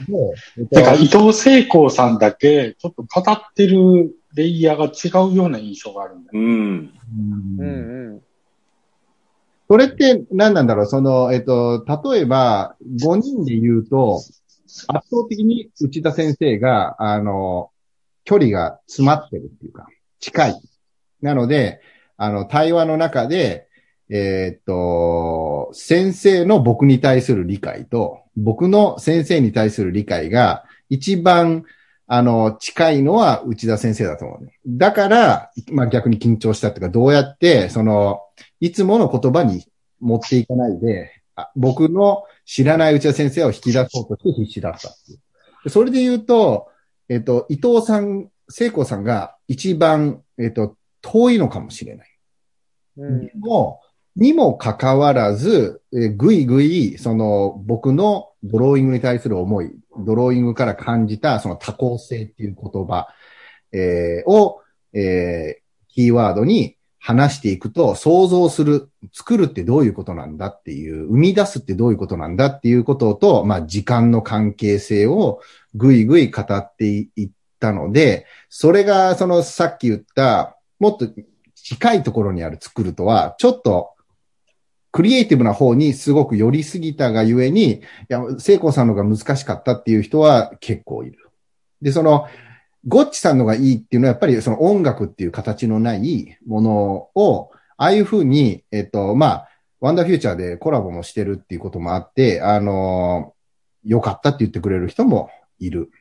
[0.07, 0.35] れない。
[0.57, 6.31] えっとてか、伊藤聖光さんだけ、ちょっと語ってるレイヤーが違うような印象があるんだよ。
[6.33, 6.47] うん。
[6.47, 8.21] うんうんうん。
[9.67, 10.85] それって何なんだろう？
[10.85, 14.21] その、えっと、例えば、5人で言うと、
[14.87, 17.71] 圧倒的に内田先生が、あの、
[18.25, 19.87] 距離が詰まってるっていうか、
[20.19, 20.61] 近い。
[21.21, 21.79] なので、
[22.17, 23.67] あの、対話の中で、
[24.09, 31.63] えーっと、先生の僕に対する理解と、僕の先生に対する理解が、一番、
[32.07, 34.59] あの、近いのは内田先生だと思うね。
[34.67, 38.21] だから、まあ逆に緊張したっていうか、どうやって、その、
[38.59, 39.65] いつもの言葉に
[39.99, 45.19] 持っていかないで、あ僕の知らない内田先生を引き出そうとして必死だったっていう
[45.65, 46.69] でそれで言うと、
[47.09, 52.07] えっと、伊藤さん、聖子さんが一番、えっと、遠いのかもしれない。
[52.97, 53.81] うんでも、
[54.15, 63.07] にもかかわらず、えーぐいぐい、その、僕のドローイングに対する思い、ドローイングから感じた、その多項性っていう言葉、
[63.71, 64.61] えーを、
[64.93, 75.39] えーキーワードに話していくと、想像する、作るってどういうことなんだっていう、生み出すってどういうことなんだっていうことと、まあ、時間の関係性を
[75.73, 81.07] ぐいぐい語っていったので、それが、その、さっき言った、もっと
[81.53, 83.94] 近いところにある作るとは、ちょっと、
[84.95, 91.31] クリエイティブな方にすごく寄りすぎたがゆえに、いや、聖子さんのが難しかったっていう人は結構いる。
[91.81, 92.29] で、その、
[92.87, 99.49] ゴッチさんのがいいっていうのはやっぱりその音楽っていう形のないものを、ああいうふうに、えっと、まあ、
[99.81, 103.33] ワンダーフューチャーでコラボもしてるっていうこともあって、あの、
[103.83, 105.29] 良かったって言ってくれる人も
[105.59, 105.91] いる。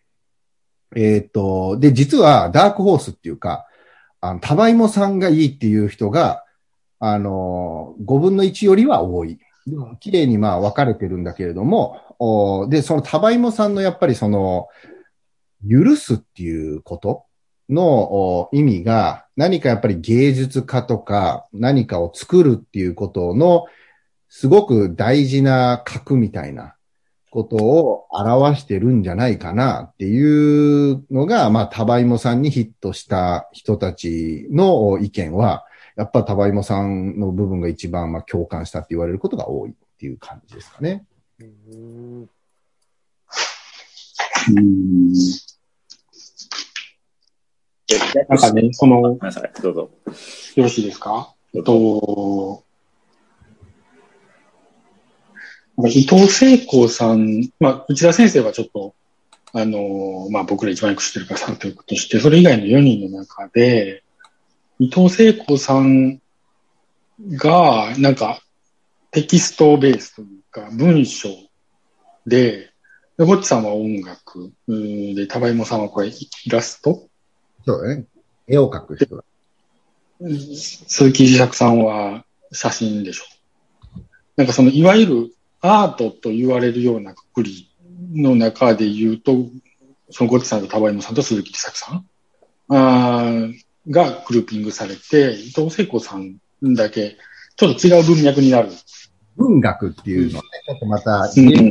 [0.95, 3.67] えっと、で、実はダークホースっていうか、
[4.21, 6.44] あの、タバイモさんがいいっていう人が、
[7.07, 9.39] あの、5分の1よりは多い。
[9.67, 14.69] でも綺麗にまあ分かれてるんだけれども、おで、そのタバイモさんのやっぱりその、
[15.69, 17.25] 許すっていうこと
[17.69, 23.67] のお意味が、何かやっぱり芸術家とか何かを作るっていうことの、
[24.31, 26.75] すごく大事な核みたいな
[27.31, 35.65] ことを表してるんじゃないかなっていうのが、まあ、タバイモさんにヒットした人たちの意見は、
[35.97, 41.05] やっぱタバイモさんの部分が一番まあ共感したって言われることが多いっていう感じですかね。
[41.41, 42.29] うん
[44.57, 45.17] うん
[48.29, 49.91] なんかね、その、ごめんなさい、どうぞ。
[50.55, 51.35] よろしいですか？
[51.53, 52.65] えっと、
[55.89, 58.95] 伊藤聖光さん、まあ、内田先生はちょっと、
[59.53, 64.04] あの、まあ、僕ら一番よく知ってるからさんということとして、それ以外の4人の中で、
[64.79, 66.21] 伊藤聖光さん
[67.33, 68.41] が、なんか、
[69.11, 71.29] テキストベースというか、文章
[72.27, 72.71] で、
[73.17, 77.09] で、ゴッチさんは音楽、うんで、タバイモさんはこれ、イラスト？
[77.65, 78.07] そうだね。
[78.49, 79.25] 絵を描く人だ。
[80.21, 83.25] 鈴木自作さんは写真でしょ。
[84.37, 87.71] なんかその、いわゆるアートと言われるようなくくり
[88.13, 89.47] の中で言うと、
[90.11, 92.07] そのゴッチさんとタバイモさんと鈴木自作さん？
[92.69, 96.39] あーがグルーピングされて、伊藤聖子さん
[96.75, 97.17] だけ
[97.57, 98.71] ちょっと違う文脈になる
[99.37, 101.71] 文学っていうのね、ちょっとまた、うん。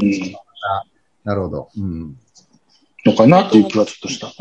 [1.24, 1.70] なるほど。
[1.78, 2.18] うん。
[3.06, 4.28] のかなっていう気はちょっとした。
[4.28, 4.32] あ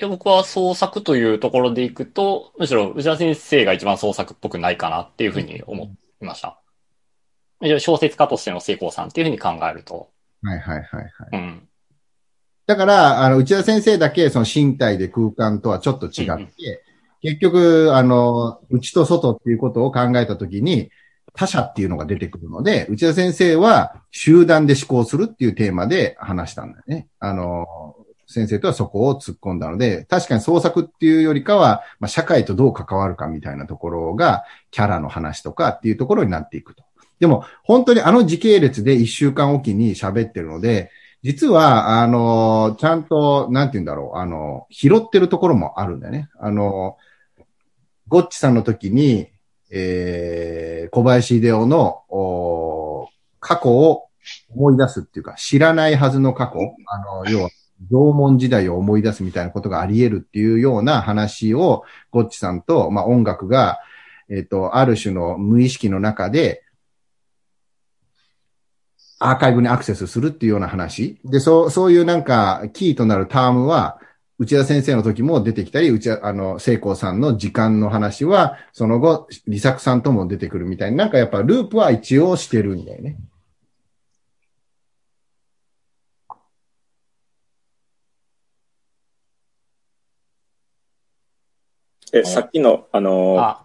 [0.00, 0.08] あ。
[0.08, 5.84] 僕は創作というところでいくと、むしろ内田先生が一番創作っぽくないかなっていうふうに思
[6.20, 6.58] いました。
[7.60, 10.10] むしろ小説家としての成功さんっていうふうに考えると。
[10.42, 11.10] はいはいはいはい。
[11.32, 11.68] うん。
[12.66, 16.48] だから、あの、内田先生だけ、その身体で空間とはちょっと違って、うん
[17.24, 20.90] 結局、あの、内と外っていうことを考えたときに、
[21.32, 27.08] 他者っていうのが出てくるので、内田先生は集団で思考するっていうテーマで話したんだよね。
[27.20, 27.96] あの、
[28.26, 36.84] 先生とはそこを突っ込んだので、確かに創作っていうよりかは、まあ、社会とどう関わるかみたいなところが、キャラの話とかっていうところになっていくと。
[37.20, 40.90] でも、本当にあの時系列で一週間おきに喋ってるので、
[41.24, 46.28] 実は、あの、ちゃんと、なんて言うんだろう、あの、拾ってるところもあるんだよね。
[46.38, 46.98] あの、
[48.08, 49.28] ゴッチさんの時に、
[49.70, 53.08] えー、小林秀夫の、お
[53.40, 54.08] 過去を
[54.54, 56.58] 思い出すっていうか、知らないはずの過去、
[56.88, 57.48] あの、要は、
[57.90, 63.78] 縄文時代を思い出すみたいなことがあり得るっていうような話を、ゴッチさんと、まあ、音楽が、
[64.28, 66.63] えっ、と、ある種の無意識の中で、
[69.26, 71.18] アーカイブにアクセスするっていうような話。
[71.24, 73.98] で、そう、そういうなんか、キーとなるタームは、
[74.38, 83.16] 内田先生の時も出てきたり、内田、あの、聖光さんの時間の話は、その後、利作さんとも出てくるみたいになんかやっぱループは一応してるんだよね。
[92.12, 93.63] え、さっきの、あのー、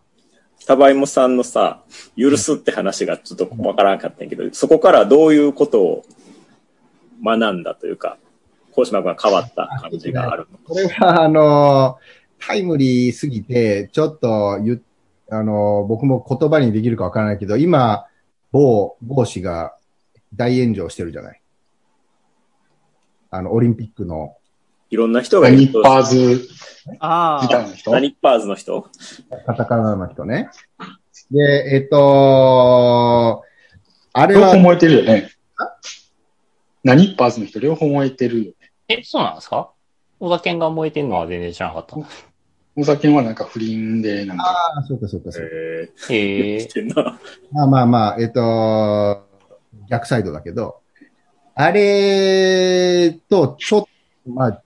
[0.62, 1.84] あ、タバイモさんのさ、
[2.18, 6.06] 許すって話がちょっとわからなかったんやけど、そこからどういうことを
[7.24, 8.18] 学んだというか、
[8.72, 10.58] 高島君が変わった感じがあるの？
[10.60, 11.98] これは、あの、
[12.40, 14.82] タイムリーすぎて、ちょっと言、
[15.30, 18.06] あの、僕も言葉にできるかわからないけど、今、
[18.52, 19.76] 某、某氏が
[20.34, 21.42] 大炎上してるじゃない。
[23.32, 24.38] あの、オリンピックの、
[24.90, 26.50] いろんな人がいるとニッパーズ
[27.00, 27.44] ああ。
[27.44, 28.88] みたいな人何ッパーズの人
[29.46, 30.50] カタカナの人ね。
[31.32, 31.40] で、
[31.76, 33.44] えっと、
[34.14, 35.30] あれは両方、燃えてるよね。
[36.84, 38.72] 何パーズの人両方燃えてるよね。
[38.88, 39.72] え、そうなんですか？
[40.20, 41.98] 小田健が燃えてんのは全然知らなかった。
[42.76, 45.50] お酒はなんか不倫で、なんか、ああ、そうかそうかそうか。
[46.10, 46.68] えへえ。
[47.52, 49.28] まあまあまあ、えっと、
[49.90, 50.80] 逆サイドだけど、
[51.56, 53.90] あれと、ちょっと、
[54.32, 54.64] まあ、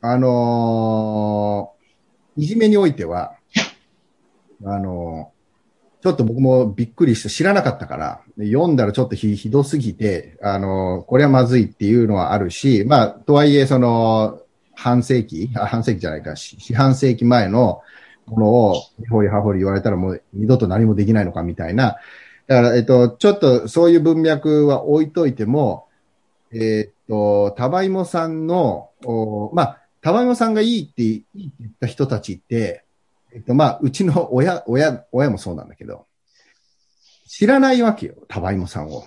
[0.00, 1.78] あのー
[2.40, 3.34] いじめにおいては、
[4.64, 5.38] あのー
[6.00, 14.40] ちょっと僕もびっくりして知らなかったから、読んだらちょっとひひどすぎて、あのーこれはまずいっていうのはあるし、まあ、とはいえ、その、
[14.76, 17.80] 半世紀あ半世紀じゃないか、四半世紀前の
[18.26, 18.74] ものを、
[19.10, 21.96] ほりはほり言われたらもう二度と何もできないのかみたいな、
[22.46, 25.88] だから、えっと、ちょっとそういう文脈は置いといても、
[26.52, 32.82] えっと、タバイモさんの、おまあ、タバイモさんがいいって、いいって言った人たちって、
[33.34, 36.06] えっと、まあ、うちの親、親、親もそうなんだけど、
[37.28, 39.04] 知らないわけよ、タバイモさんを。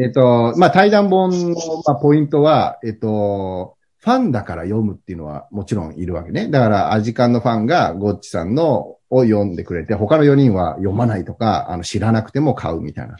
[0.00, 6.48] えっと、まあ、対談本の、まあ、ポイントは、えっと、ファンだから読むっていうのはもちろんいるわけね。
[6.48, 13.18] だから、アジカンのファンがゴッチさんのを読んでくれて、他の4人は読まないとか、あの、知らなくても買うみたいな。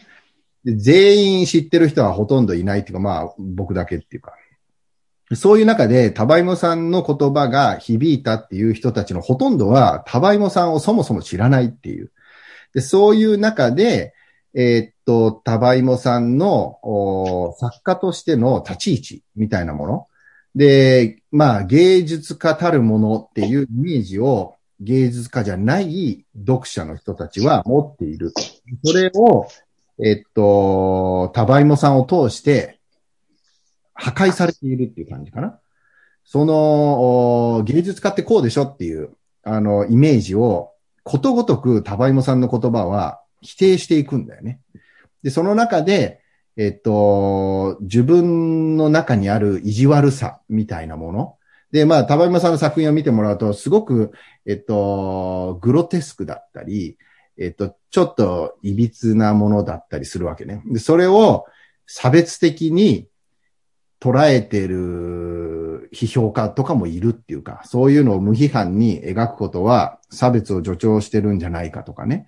[0.64, 4.32] で全員知ってる人はほとんどいないっていうか、まあ、僕だけっていうか。
[5.34, 12.12] そういう中で、タバイモさんの言葉が響いたっていう人たちのほとんどは、タバイモさんをそもそも知らないっていう。
[12.74, 14.14] で、そういう中で、
[14.54, 16.78] えーっと、タバイモさんの
[17.58, 20.06] 作家としての立ち位置みたいなもの。
[20.54, 28.32] で、まあ、芸術家たるものっていうイメージを芸術家じゃない読者の人たちは持っている。
[28.84, 29.48] それを、
[30.02, 32.75] えっと、タバイモさんを通して
[33.96, 35.58] 破壊されているっていう感じかな。
[36.24, 39.10] その、芸術家ってこうでしょっていう、
[39.42, 44.60] あの、イメージをことごとくタバイモさんの言葉は否定していくんだよね。
[45.22, 46.20] で、その中で、
[46.56, 51.36] えっと、自分の中にある意地悪さみたいなもの。
[51.70, 54.12] で、まあ、タバイモさんの作品を見てもらうと、すごく、
[54.46, 56.96] えっと、グロテスクだったり、
[57.38, 60.62] えっと、ちょっと歪なものだったりするわけね。
[60.66, 61.44] で、それを
[61.86, 63.06] 差別的に
[64.00, 72.26] 捉えてる批評家とかもいるっていうか、そういうのを無批判に描くことは差別を助長してるんじゃないかとかね。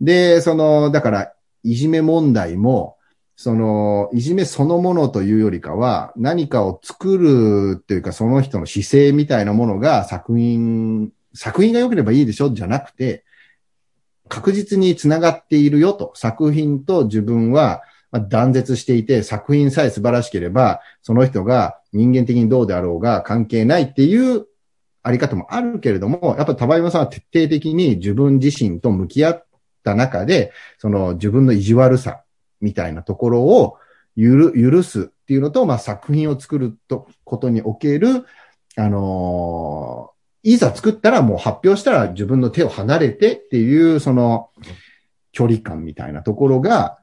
[0.00, 1.32] で、その、だから、
[1.64, 2.96] いじめ問題も、
[3.34, 12.50] その、いじめそのものというよりかは、何かを作るっていうか、その人の姿勢みたいなものが作品、作品が良ければいいでしょ？
[12.50, 13.24] じゃなくて、
[14.28, 24.46] 確実につながっているよと、作品と自分はまあ断絶していて、作品さえ素晴らしければ、その人が人間的にどうであろうが関係ないっていう
[25.02, 29.46] あり方もあるけれども、やっぱり田山さんは徹底的に自分自身と向き合っ
[29.84, 32.22] た中で、その自分の意地悪さ
[32.60, 33.76] みたいなところを
[34.16, 38.24] 許許すっていうのと、まあ、作品を作るとことにおける、
[38.76, 44.50] あのーいざ作ったらもう発表したら自分の手を離れてっていう、その
[45.32, 46.98] 距離感みたいなところが、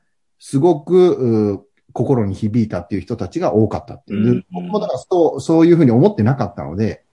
[0.48, 4.30] すごく、う心に響いたっていう人たちが多かったっていう。
[4.30, 7.04] うん僕もだからそう、そういうふうに思ってなかったので、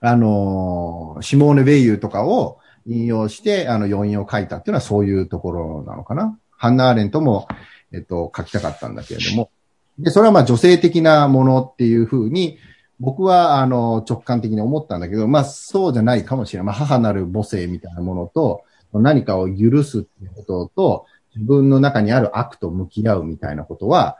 [0.00, 6.38] あのーシモーネ・ベイユーとかを引用して、あの、要因を書いたっていうのはそういうところなのかな。
[6.56, 7.48] ハンナ・アーレントも、
[7.92, 9.50] えっと、書きたかったんだけれども。
[9.98, 12.58] で、それはまあ女性的なものっていうふうに、
[13.00, 16.66] 僕は、あの、直感的に思ったんだけど、まあ、そうじゃないかもしれない。
[16.66, 24.16] まあ、母なる母性みたいなものと、何かを許すっていうことと、自分の中にある悪と向き合うみたいなことは、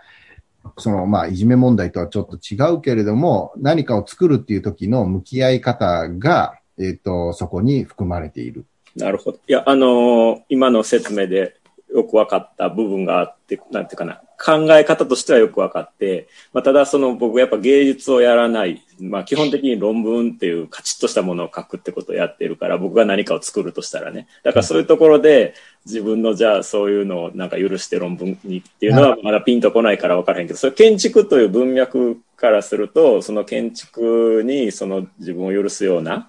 [0.78, 8.64] その、まあ、いじめ問題とはちょっと違うけれども、何かを作るっていう時の向き合い方が、えっ、と、そこに含まれている。
[8.96, 9.38] なるほど。
[9.46, 11.56] いや、あのー今の説明で
[11.92, 24.26] よく分かった部分があって、なんていうかな、考え方としてはよく分かって、まあ、ただその僕やっぱ芸術をやらない、まあ基本的に論文っていうカチッとしたものを書くってことをやってるから、僕が何かを作るとしたらね。
[24.42, 36.28] だからそういうところで自分のじゃあそういうのをなんか許して論文にっていうのはまだピンとこないから分からへんけど、それ建築という文脈からすると、その建築にその自分を許すような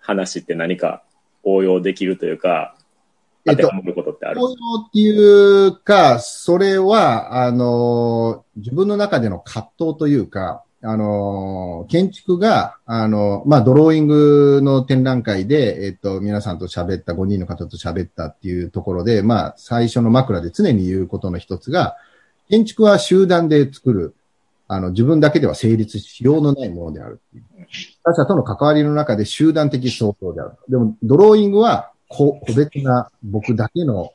[0.00, 1.02] 話って何か
[1.44, 2.74] 応用できるというか、
[3.44, 4.40] 当てはまることってある？
[4.40, 21.96] 応用っていうか、それは、あの、自分の中での葛藤というか、あの、建築が、あの、まあ、ドローイングの展覧会で、えっと、皆さんと喋った、5人の方と喋ったっていうところで、まあ、最初の枕で常に言うことの一つが、
[22.48, 24.14] 建築は集団で作る、
[24.66, 27.20] あの、自分だけでは成立しようのないものである。
[28.02, 30.52] 他者との関わりの中で集団的相当である。
[30.68, 34.10] でも、ドローイングは個個別な僕だけの、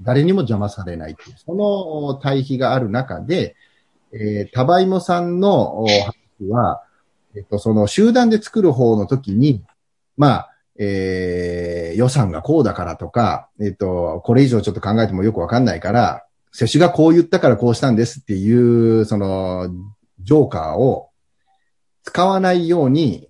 [0.00, 3.56] 誰にも邪魔されないっていう、その対比がある中で、
[4.12, 6.82] えー、タバイモさんの話は、
[7.34, 9.62] えっと、その集団で作る方の時に、
[10.16, 19.68] まあ、えー予算がこうだからとか、えっと、これ以上ちょっと考えてもよくわかんないから、接種がこう言ったからこうしたんですっていう、その、
[20.20, 21.08] ジョーカーを
[22.04, 23.28] 使わないように、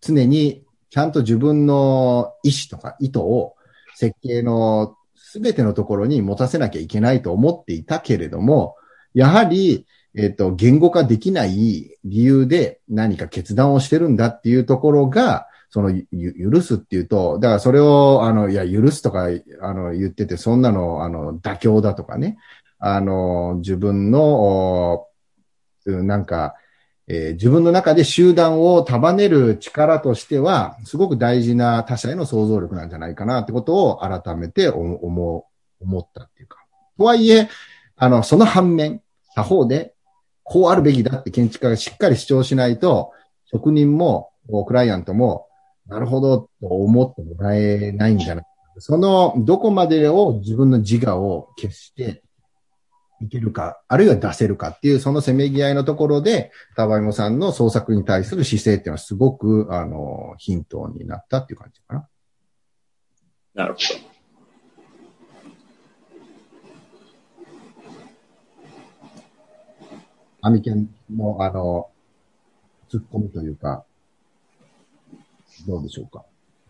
[0.00, 3.54] 常にちゃんと自分の意思とか意図を
[3.94, 8.76] 設計のすべてのところに持たせなきゃいけないと思っていたけれども、
[9.14, 19.28] やはり、えっ、と、言語化できない理由で何か決断をしてるんだっていうところが、その、ゆ許すっていうと、だからそれを、あの、いや、許すとか、
[19.62, 22.36] あの、言ってて、そんなの、あの、妥協だとかね、
[22.78, 25.06] あの、自分の、
[25.86, 26.54] なんか、
[27.08, 35.46] えー自分の中で集団を束ねる力としては、すごく大事な他者への想像力なんじゃないかなってことを改めて思
[35.80, 36.58] 思ったっていうか。
[36.96, 37.48] とはいえ、
[37.96, 39.01] あの、その反面、
[39.34, 39.94] 他方で、
[40.44, 43.12] こうあるべきだって建築家がしっかり主張しないと、
[43.46, 44.30] 職人も、
[44.66, 45.46] クライアントも、
[45.86, 48.50] なるほど、と思ってもらえないんじゃないか。
[48.78, 52.22] その、どこまでを自分の自我を消して、
[53.22, 62.08] いけるか、あるいは出せるかっていう、そのせめぎ合いのところで、タバイモさんの創作に対する姿勢っていうのはすごく、あの、ヒントになったっていう感じかな。
[63.54, 64.11] なるほど
[70.42, 71.88] アミケンの、あの、
[72.90, 73.84] 突っ込みというか、
[75.66, 76.24] どうでしょうか？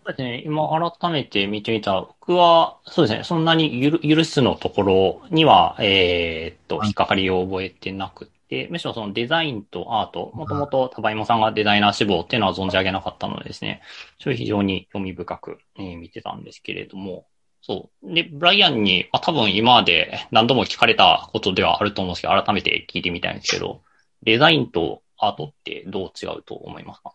[0.04, 0.42] そうですね。
[0.44, 0.68] 今
[0.98, 3.24] 改めて見てみたら、僕は、そうですね。
[3.24, 13.80] そんなにゆる許すのところには、えーっと、引っかかりを覚えてなくて、むしろそのデザインとアート、もともとタバイモさんがデザイナー志望っていうのは存じ上げなかったのでですね、
[14.20, 17.24] それ非常に興味深く、えー見てたんですけれども、
[17.62, 18.14] そう。
[18.14, 23.82] で、ブライアンに、まあ、多分今まで何度も聞かれたことではあると思うんですけど、改めて聞いてみたいんですけど、
[24.24, 27.12] デザインとアートってどう違うと思いますか？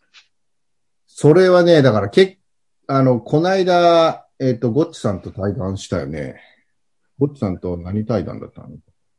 [1.08, 2.38] それはね、だからけ
[2.88, 6.36] あの、こないだ、えっ、と、ゴッチさんと対談したよね。
[7.20, 8.70] ゴッチさんと何対談だったの？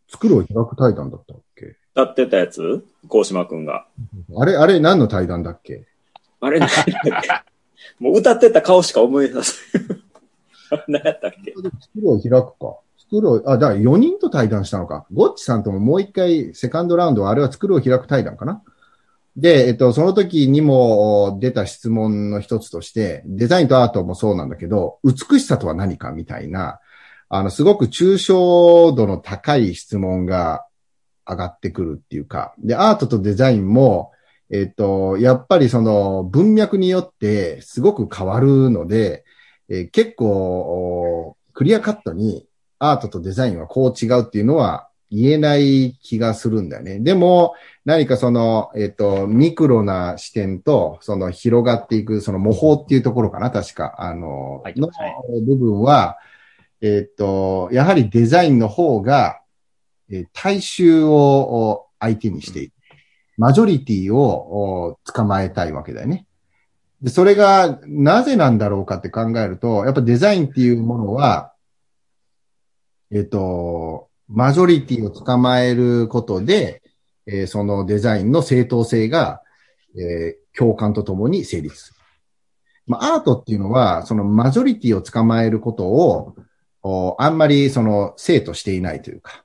[0.08, 1.66] 作るを開く対談だったっけ？
[1.94, 2.02] ど。
[2.04, 2.84] 歌ってたやつ？
[3.08, 3.86] 高島くんが。
[4.38, 5.84] あれ、あれ何の対談だっけ？
[6.40, 6.82] あれ、何だ
[7.18, 7.28] っけ？
[8.02, 9.97] もう歌ってた顔しか思い出せない。
[10.88, 11.52] 何やったっけ？
[11.52, 12.78] 作るを開くか。
[12.98, 15.06] 作るを、あ、だから4人と対談したのか。
[15.12, 18.62] ゴッチさんとももう一回、セカンドラウンドは、あれは作るを開く対談かな
[19.36, 26.80] で、えっと、その時にも出た質問の一つとして、デザインとアートもそうなんだけど、美しさとは何かみたいな、
[27.28, 30.66] あの、すごく抽象度の高い質問が
[31.28, 34.12] 上がってくるっていうか、で、アートとデザインも、
[34.50, 39.24] えっと、やっぱりその文脈によってすごく変わるので、
[39.68, 42.46] えー結構、クリアカットに
[42.78, 47.00] アートとデザインはこう違うっていうのは言えない気がするんだよね。
[47.00, 47.54] でも、
[47.84, 53.94] 何かその、えっ、と、ミクロな視点と、その広がっていく、その模倣っていうところかな、確か。
[53.98, 54.92] あの、はいのは
[55.38, 56.18] い部分は、
[56.80, 59.40] えっ、と、やはりデザインの方が、
[60.10, 62.72] えー大衆をお相手にしている。
[63.36, 66.27] マジョリティをお捕まえたいわけだよね。
[67.02, 71.52] で、それがなぜなんだろうかって考えると、やっぱデザインっていうものは、
[73.10, 76.82] えっ、と、マジョリティを捕まえることで、
[77.26, 79.42] えーそのデザインの正当性が、
[79.96, 81.98] えー共感とともに成立する。
[82.88, 86.34] まあ、アートっていうのは、そのマジョリティを捕まえることを、
[86.82, 89.44] おあんまりその生としていないというか。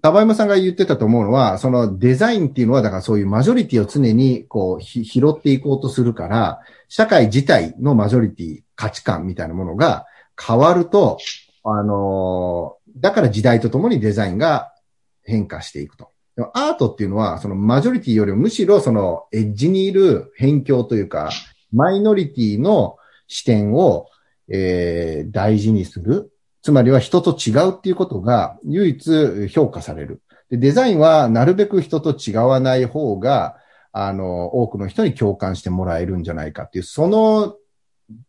[0.00, 10.06] 田山さんが言ってたと思うのは、そのデザインっていうのは、だからそういうマジョリティを常にこうひ拾っていこうとするから、社会自体のマジョリティ、価値観みたいなものが
[10.40, 11.18] 変わると、
[11.64, 14.74] あのーだから時代とともにデザインが
[15.22, 16.10] 変化していくと。
[16.36, 21.30] でもアートっていうのは、そのマジョリティよりもむしろそのエッジにいる辺境というか、
[21.72, 22.96] マイノリティの
[23.28, 24.08] 視点を、
[24.48, 26.31] えー大事にする。
[26.62, 30.22] つまりは人と違うっていうことが唯一評価される。
[30.50, 33.56] でデザインはなるべく人と違わない方が、
[33.90, 37.56] あの、多くの人に共感してもらえるんじゃないかっていう、その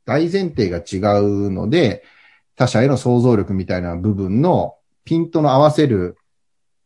[0.05, 2.03] 大前提が違うので、
[2.55, 4.75] 他者への想像力みたいな部分の
[5.05, 6.17] ピントの合わせる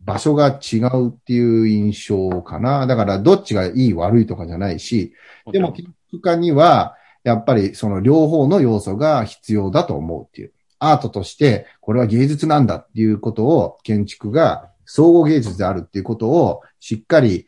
[0.01, 2.87] 場所が違うっていう印象かな。
[2.87, 5.13] だからどっちがいい悪いとかじゃないし、
[5.51, 10.53] でも建築家にはやっぱりその両方の要素が必要だと思うっていう。
[10.79, 17.45] アートとしてこれは芸術なんだっていうことを建築が総合芸術であるっていうことをしっかり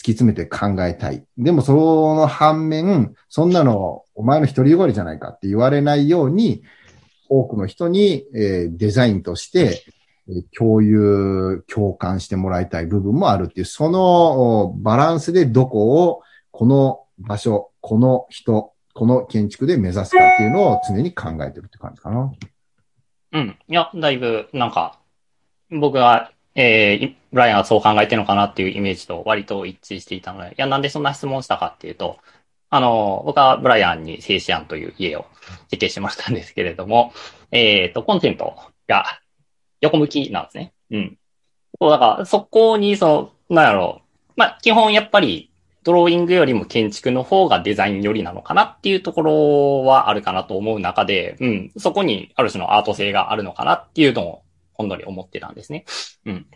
[0.00, 1.24] 突き詰めて考えたい。
[1.36, 6.62] でもその反面、そんなのお前の独りよがりじゃないかって言われないように、
[7.28, 9.84] 多くの人に、えデザインとして、
[10.56, 22.30] 共有、共感してもらいたい部分もあるっていう、そのバランスでどこを、この場所、この人、この建築で目指すかっていうのを常に考えてるって感じかな。
[23.32, 23.58] うん。
[23.66, 25.00] いや、だいぶ、なんか、
[25.70, 32.18] 僕は、えー、ブライアンはそう考えてるのかなっていうイメージと割と一致していたので、いや、なんでそんな質問したかっていうと、
[32.68, 35.24] あの、僕はブライアンに静止案という家を
[35.70, 37.14] 設計しましたんですけれども、
[37.52, 38.54] えっ、と、コンセント
[38.86, 39.22] が
[39.80, 40.74] 横向きなんですね。
[40.90, 41.18] うん。
[41.80, 44.32] そう、だから、そこに、その、なんやろう。
[44.36, 45.49] まあ、基本やっぱり、
[45.82, 54.42] ドローイングよりも建築の方がデザインよりなのかなっていうところはあるかなと思う中で、うん、そこにある種のアート性があるのかなっていうのを
[54.74, 55.84] ほんのり思ってたんですね。
[56.26, 56.46] うん。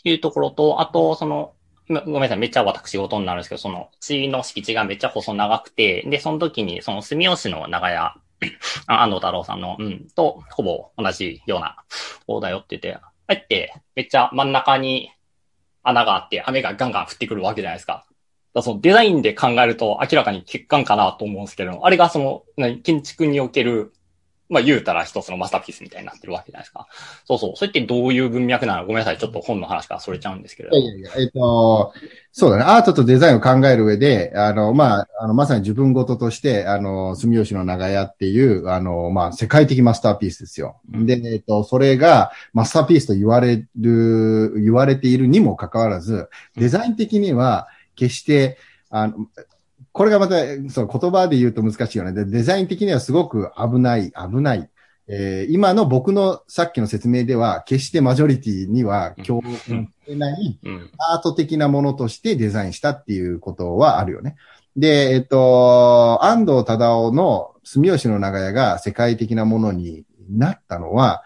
[0.00, 1.54] っていうところと、あと、その、
[1.88, 8.14] ごめんなさい、めっちゃ私事になるんですけど、その、地の敷地がめっちゃ細長くて、で、その時に、その住吉の長屋、
[8.86, 11.76] 安藤太郎さんの、うん、と、ほぼ同じような、
[12.26, 12.94] 大台をって言って、
[13.26, 15.10] あえて、めっちゃ真ん中に
[15.82, 18.06] 穴があって、雨がガンガン降ってくるわけじゃないですか。
[18.54, 23.92] だそのデザインで考えると明らかに欠陥かなと思うんですけど、あれがその、何建築における、
[24.48, 26.88] まあ言うたら一つのマスターピースみたいになってるわけじゃないですか。
[27.24, 27.52] そうそう。
[27.54, 29.18] それってどういう文脈なのごめんなさい。
[29.18, 30.76] ちょっと本の話からそれちゃうんですけれど。
[30.76, 31.92] いやいやえっ、と、
[32.32, 32.64] そうだね。
[32.64, 40.80] アートとデザインを考える上で、あの、まあ、あの、まさに自分事として、あの、住吉の長屋っていう、あの、まあ、世界的マスターピースですよ。
[40.88, 47.68] で、えっ、と、それがマスターピースと言われる、言われているにもかかわらず、デザイン的には、
[48.00, 49.26] 決して、あの、
[49.92, 50.36] これがまた、
[50.70, 52.12] そう、言葉で言うと難しいよね。
[52.12, 54.68] でデザイン的にはすごく危ない、危ない。
[55.12, 60.90] えー今の僕のさっきの説明では、決してマジョリティには共感してない、うん。
[60.98, 64.36] アート的なものとしてデザインしたっていうことはあるよね。
[64.76, 71.22] で、えっと、安藤忠夫の住吉の長屋が世界的なものになったのは、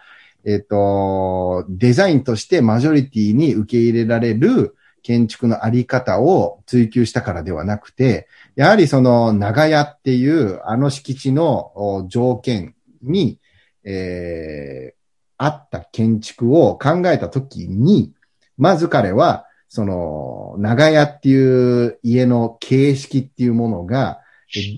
[0.46, 8.26] えっと、デザインとしてマジョリティに受け入れられる建築のあり方を追求したからではなくて、
[8.56, 13.38] やはりその長屋っていうあの敷地の条件に、
[13.84, 15.04] えー、
[15.36, 18.12] あった建築を考えたときに、
[18.56, 24.20] まず彼は、その、長屋っていう家の形式っていうものが、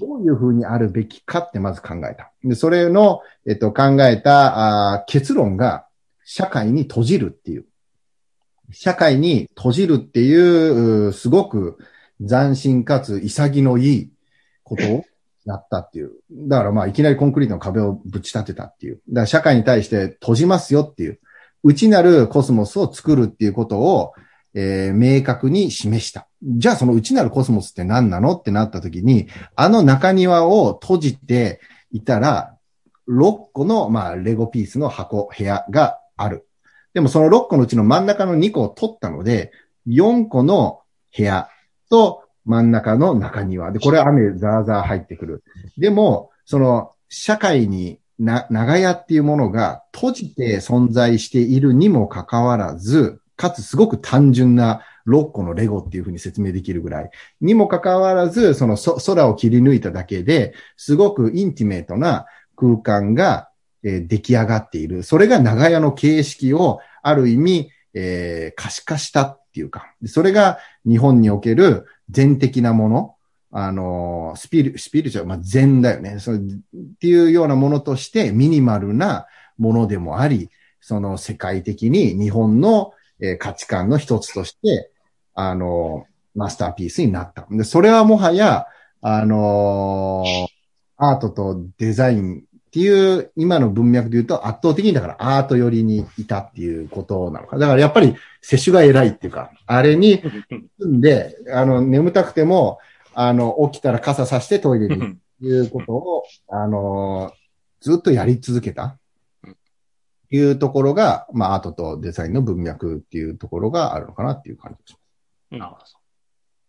[0.01, 2.33] どういうふうにあるべきかってまず考えた。
[2.43, 5.87] で、それの、えっと、考えたあ結論が、
[6.25, 7.67] 社会に閉じるっていう。
[8.79, 11.79] 社会に閉じるっていう、すごく
[12.21, 14.11] 斬新かつ潔のいい
[14.65, 15.05] ことを
[15.47, 16.13] やったっていう。
[16.31, 19.01] だからまあいきなりコンクリートの壁をぶち立てたっていう。
[19.09, 21.19] だから社会に対して閉じますよっていう。
[21.65, 24.13] 内なるコスモスを作るっていうことを、
[24.53, 26.29] えー、明確に示した。
[26.43, 31.61] じゃあその内なるコスモスって何なのってなった時に、あの中庭を閉じて
[31.93, 32.55] いたら、
[33.09, 36.47] 6個の、まあ、レゴピースの箱、部屋がある。
[36.97, 39.53] でもその6個のうちの真ん中の2個を取ったので、
[39.87, 40.81] 4個の
[41.15, 41.51] 部屋
[41.91, 43.71] と真ん中の中庭。
[43.71, 45.45] で、これは雨ザーザー入ってくる。
[45.77, 57.11] でも、その、社会にな、長屋っていうものが閉じて存在しているにもかかわらず、かつすごく単純な6個のレゴっていうふうに説明できるぐらい。
[57.43, 62.25] にもかかわらず、そのそ空を切り抜いただけで、すごくインティメートな
[62.57, 63.51] 空間が、
[63.87, 65.05] え、出来上がっている。
[65.05, 73.15] それが長屋の形式をある意味、えー、可視化したっていうか、それが日本における全的なもの、
[73.53, 76.19] あの、スピリ、スピリチュアル、まあ、禅だよね。
[76.19, 76.39] そっ
[76.99, 79.27] ていうようなものとしてミニマルな
[79.57, 84.91] ものでもあり、その世界的に日本の、えー、価値観の一つとして、
[85.35, 87.47] あの、マスターピースになった。
[87.49, 88.67] で、それはもはや、
[89.01, 90.47] あのー、
[90.97, 92.43] アートとデザイン
[92.77, 97.57] っていう今の文脈で言うと圧倒的にだからアート寄りにいたっていうことなのか。
[97.57, 100.23] だからやっぱり接種が偉いっていうか、あれに
[100.79, 102.79] 住んで、あの、眠たくても、
[103.15, 107.33] あの、起きたら傘さしてトイレにいうことを、あの、
[107.81, 108.99] ずっとやり続けた。
[110.29, 115.01] いうところが、まあ、アートとデザインの文脈っていうところがあるのかなっていう感じです。
[115.53, 115.79] なるほ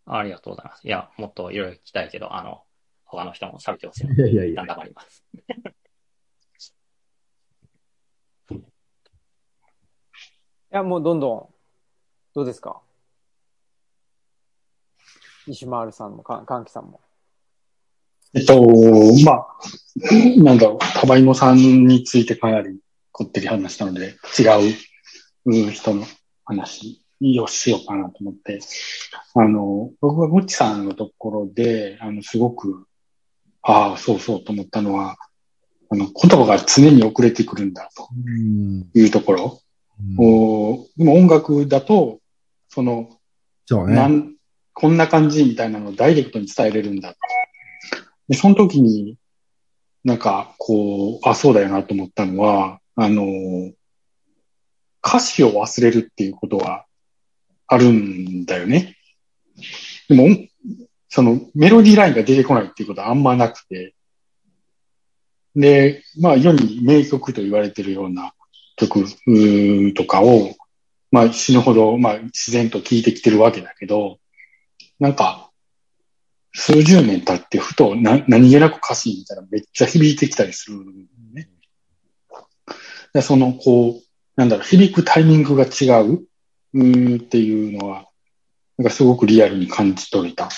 [0.06, 0.16] ど。
[0.16, 0.88] ありがとうございます。
[0.88, 2.62] いや、もっといろいろ聞きたいけど、あの、
[3.08, 4.32] 他の人も喋ってほしいので。
[4.32, 4.66] いやいやいや。
[4.66, 5.24] 頑張ります。
[10.70, 11.48] いや、もうどんどん、
[12.36, 12.82] どうですか？
[15.48, 17.00] 石丸さんも、かんきさんも。
[18.34, 18.62] えっと、
[19.24, 19.48] まあ、
[20.44, 22.78] なんだろう、タバイモさんについてかなり
[23.14, 24.44] こってり話したので、違
[25.46, 26.04] う人の
[26.44, 27.02] 話
[27.40, 28.60] をしようかなと思って、
[29.36, 32.86] あの、僕がムッチさんのところで、あの、すごく、
[33.62, 35.16] ああ、そうそうと思ったのは、
[35.90, 38.10] あの、言葉が常に遅れてくるんだと
[38.94, 39.62] いうところ。
[40.00, 42.20] うん、おでも音楽だと、
[42.70, 43.10] その、
[43.66, 43.98] そうね。
[44.74, 47.16] こんな感じみたいなのをダイレクトに伝えれるんだ。
[48.28, 49.18] で、その時に、
[50.04, 53.26] なんか、こう、あ、そうだよなと思ったのは、あの、
[55.04, 56.86] 歌詞を忘れるっていうことは
[57.68, 58.98] あるんだよね。
[60.10, 60.28] でも、
[61.10, 63.96] そのメロディーラインが出てこないっていうことはあんまなくて。
[65.56, 68.34] で、まあ世に名曲と言われてるような
[68.78, 69.06] 曲
[69.94, 70.56] とかを、
[71.12, 74.20] まあ死ぬほど、まあ自然と聴いてきてるわけだけど、
[75.00, 75.50] なんか、
[76.54, 80.80] 数十年経ってふとな何気なく歌詞みたいなめっちゃ響いてきたりする
[81.34, 81.50] ね。
[83.14, 84.04] でその、こう、
[84.36, 86.28] なんだろう、響くタイミングが違う
[86.74, 88.06] うんっていうのは、
[88.78, 90.50] なんかすごくリアルに感じ取れた。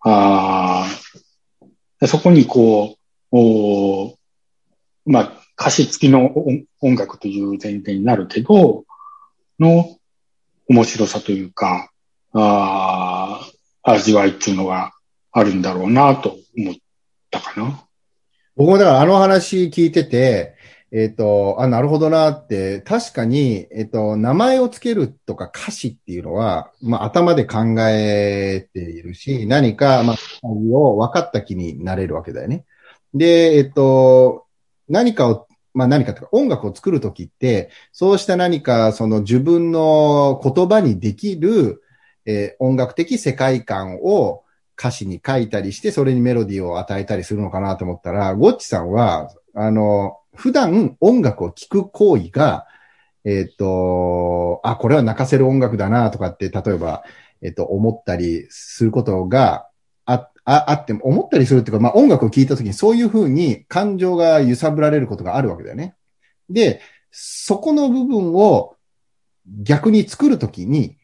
[0.00, 0.86] あ
[2.00, 2.96] あ、そこにこ
[3.32, 4.16] う、お
[5.06, 6.32] まあ、歌詞付きの
[6.80, 8.84] 音楽という前提になるけど、
[9.58, 9.96] の
[10.68, 11.90] 面白さというか、
[12.32, 13.48] あ
[13.82, 14.92] あ味わいっていうのが
[15.30, 16.74] あるんだろうなと思っ
[17.30, 17.84] たかな。
[18.56, 20.54] 僕もだからあの話聞いてて、
[20.92, 32.64] えっ、ー、と、あ、なるほどなって、確かに、えっ、ー、と、名前をつけるとか歌詞っていうのは、まあ、頭で考えているし、何か、まあ、を分かった気になれるわけだよね。
[33.12, 34.43] で、えっ、ー、と、
[34.88, 41.82] 何かを、まあ、何かとか、音楽を作るときって、そうした何か、その自分の言葉にできる、
[42.26, 44.44] え音楽的世界観を
[44.78, 52.66] 歌詞に書いたりして、それにメロディーを与えたりするのかなと思ったら、ゴッチさんは、あの、普段音楽を聴く行為が、
[53.24, 57.04] えっ、と、あ、これは泣かせる音楽だなとかって、例えば、
[57.40, 59.68] えっ、と、思ったりすることが
[60.44, 65.94] あ、あ、って、思ったりするっていうか、まあ音楽を聴いたときにそういうふうに感情が揺さぶられることがあるわけだよね。
[66.50, 66.80] で、
[67.10, 68.76] そこの部分を
[69.62, 70.96] 逆に作るときに、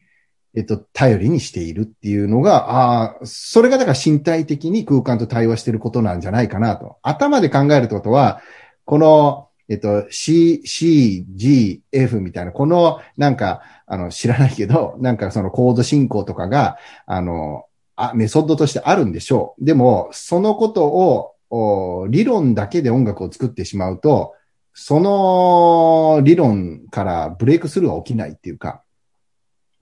[0.55, 6.97] えっと、頼りにしているっていうのが、ああ、それがだから身体的に空間と対話していることなんじゃないかなと。
[7.01, 8.41] 頭で考えるってことは、
[8.83, 17.65] この、えっと、C、C、G、F みたいな、この、なんか、あの、知らないけど、なんかそのコード進行とかが、あの、
[17.95, 19.65] あ、メソッドとしてあるんでしょう。
[19.65, 24.33] でも、そのことを、理論だけで音楽を作ってしまうと、
[24.73, 28.83] その理論からブレイクスルーは起きないっていうか、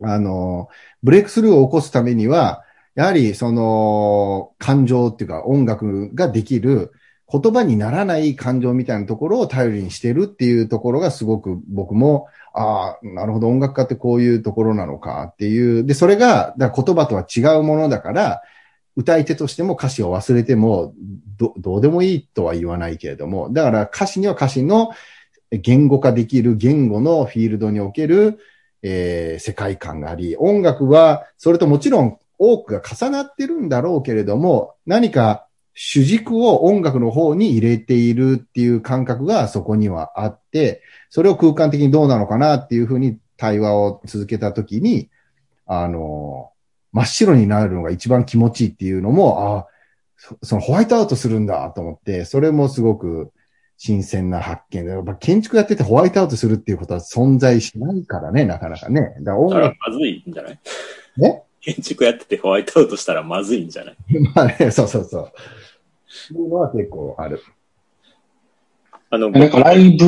[0.01, 0.69] あの、
[1.03, 2.63] ブレイクスルーを起こすためには、
[2.95, 6.91] やはりその感情っていうか音楽ができる
[7.31, 15.85] 言葉にならない感情みたいなところを頼りにしてるっていうところがすごく僕も、ああ、なるほど、音楽家ってこういうところなのかっていう。
[15.85, 18.41] で、それが、だ言葉とは違うものだから、
[18.95, 20.93] 歌い手としても歌詞を忘れても
[21.37, 24.91] ど、どうでもいいとは言わないけれども、だから歌詞には歌詞の
[25.51, 28.39] 言語化できる言語のフィールドにおける、
[28.81, 35.47] えー、世界観があり、音楽は、それともちろん多くが重なってるんだろうけれども、何か
[35.81, 45.09] 主軸を音楽の方に入れているっていう感覚がそこにはあって、それを空間的にどうなのかなっていうふうに対話を続けたときに、
[45.65, 46.51] あの、
[46.91, 49.67] 真っ白になるのが一番気持ちいいっていうのも、あ
[50.43, 53.31] そのホワイトアウトするんだと思って、それもすごく
[53.77, 59.15] 新鮮な発見で、やっぱ建築やっててホワイトアウトするっていうことは存在しないからね、なかなかね。
[59.21, 59.77] だから音楽。
[59.87, 60.59] まずいんじゃない？
[61.15, 63.95] ね建築やっててホワイトアウトしたらまずいんじゃない？
[64.35, 65.31] まあね、そうそうそう。
[66.31, 67.43] いうのは結構ある。
[69.11, 70.05] あの、なんかライブ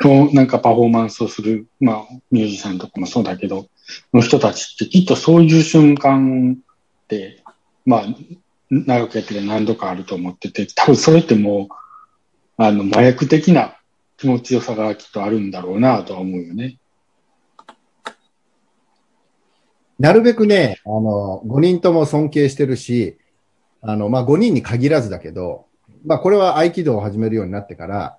[0.00, 3.68] のなんかパフォーマンスをする、まあミュージシャンとかもそうだけど、
[4.12, 6.56] の人たちってきっとそういう瞬間
[7.04, 7.42] って、
[7.84, 8.04] まあ、
[8.70, 13.76] 長くやってて何度かあると思ってて、多分それってもう、あの、麻薬的な
[14.16, 16.78] 気持ちよさがきっとあるんだろうなとは思うよね。
[19.98, 23.18] なるべくね、あの、5人とも尊敬してるし、
[23.82, 25.66] あの、まあ、5人に限らずだけど、
[26.04, 28.18] まあ、これは合気道を始めるようになってから、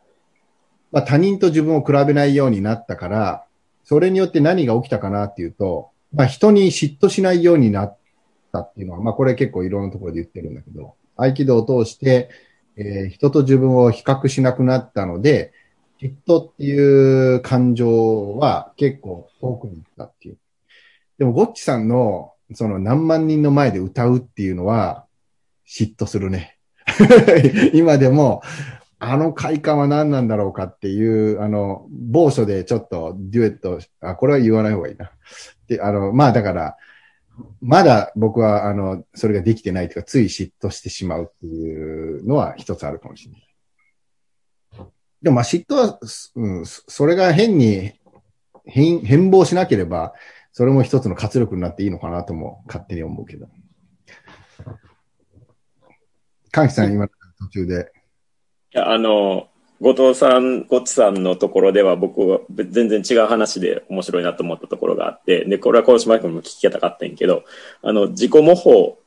[0.92, 3.46] まあ、他人と自分を比べないようになったから、
[3.84, 7.98] それによって何が起きたかなっていうと、まあ、人に嫉妬しないようになっ
[8.52, 12.30] たっていうのは、まあ、これ結構いろんなところで言ってるんだけど、合気道を通して、
[12.78, 15.54] えー、人と自分を比較しなくなったので、
[16.02, 20.38] 嫉妬っていう感情は結構遠くに行ったっていう。
[21.20, 25.06] でも、ゴッチさんの、その何万人の前で歌うっていうのは、
[25.72, 26.58] 嫉妬するね。
[27.74, 28.42] 今でも、
[29.00, 35.12] あの快感は何なんだろうかっていう、あの、某所でちょっとデュエット、あ、これは言わない方がいいな。
[35.68, 36.78] で、あの、まあだから、
[37.62, 43.48] まだ僕は、あの、それができてないというか、つい嫉妬してしまうっていうのは一つあるかもしれない。
[45.24, 46.00] でもまあ嫉妬は、
[46.36, 47.94] うん、それが変に
[48.66, 50.14] 変、変貌しなければ、
[50.52, 53.48] それも一つの活力になっていいのかなとも勝手に思うけど。
[56.52, 57.92] かんきさん、今途中で。
[58.74, 59.48] いや、あの、
[59.82, 67.44] 後藤さん、ゴッツさんのところでは僕は全然違う話で面白いなと思ったところがあって、で、これは小島君も聞きたかったんやけど、
[67.82, 68.98] あの、自己模倣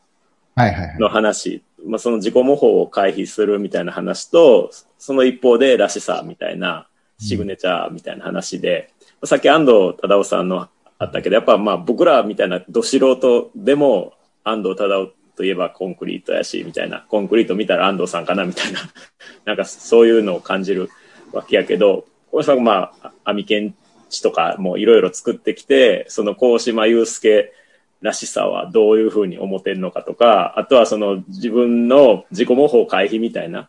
[0.98, 6.88] の話、まあその自己模倣を回避するみたいな話と、その一方でらしさみたいな、
[7.18, 8.90] シグネチャーみたいな話で、
[9.22, 10.68] うん、さっき安藤忠夫さんの
[10.98, 18.80] あったけど、やっぱまあ僕らみたいなど素人でも安藤忠夫といえばコンクリートやし、みたいな、コンクリート見たら安藤さんかな、みたいな、
[19.44, 20.90] なんかそういうのを感じる
[21.32, 23.74] わけやけど、小島さんまあ、網検
[24.10, 27.52] 知とかもいろいろ作ってきて、その高島祐介
[28.00, 33.68] らしさはどういうふうに思ってんのかとか、あとはその自分の自己模倣回避みたいな、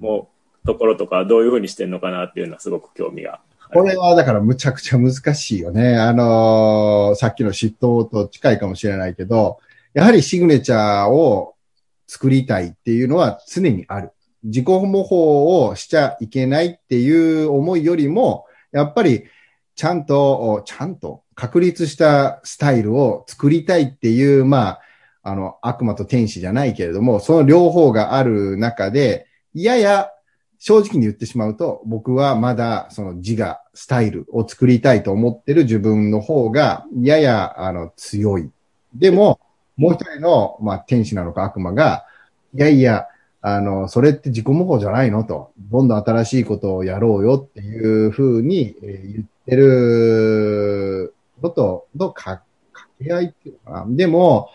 [0.00, 0.28] も
[0.64, 3.40] う、ところとかどういうふうにしてんのかなっていうのはすごく興味が
[3.72, 5.96] これはだからむちゃくちゃ難しいよね。
[5.96, 9.58] あのー、さっきの嫉妬と近いかもしれないけど、
[9.96, 11.54] やはりシグネチャーを
[12.06, 14.12] 作りたいっていうのは常にある。
[14.44, 15.16] 自己模倣
[15.68, 19.24] をしちゃいけないっていう思いよりも、やっぱり
[19.74, 24.80] ちゃんと、ちゃんと確立したスタイルを作りたいっていう、まあ、
[25.22, 30.10] あの、悪魔と天使じゃないけれども、その両方がある中で、やや
[30.58, 38.50] 正直に言ってしまうと、僕はまだその自我、スタイルを作りたいと思ってる自分の方が、やや、あの、強い。
[38.94, 39.40] でも、
[39.76, 42.04] もう一人の、まあ、天使なのか悪魔が、
[42.54, 43.06] いやいや、
[43.42, 53.86] あの、それって自己模倣じゃないのと、どんどん新しいことをやろうよっていうふうに、言ってるのと、のか、掛け合いっていうかな。
[53.88, 54.50] でも、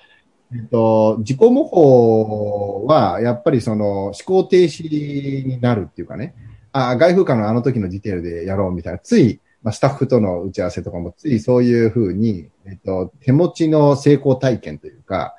[0.54, 6.36] えっと、自己模倣は、やっぱりその、思考停止になるっていうかね、
[6.74, 15.36] あ、外風化のあの時のディテールでやろうみたいな、つい、まあ、スタッフとの打ち合わせとかもついそういうふうに、えっと、手持ちの成功体験というか、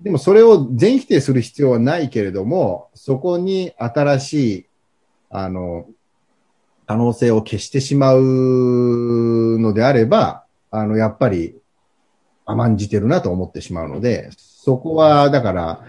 [0.00, 4.66] でもそれを全否定する必要はないけれども、そこに新しい、
[5.30, 5.86] あの、
[6.86, 11.56] 可能性を消してしまうのであれば、あの、やっぱり
[12.46, 15.84] 甘んじてるなと思ってしまうので、そこは、だから、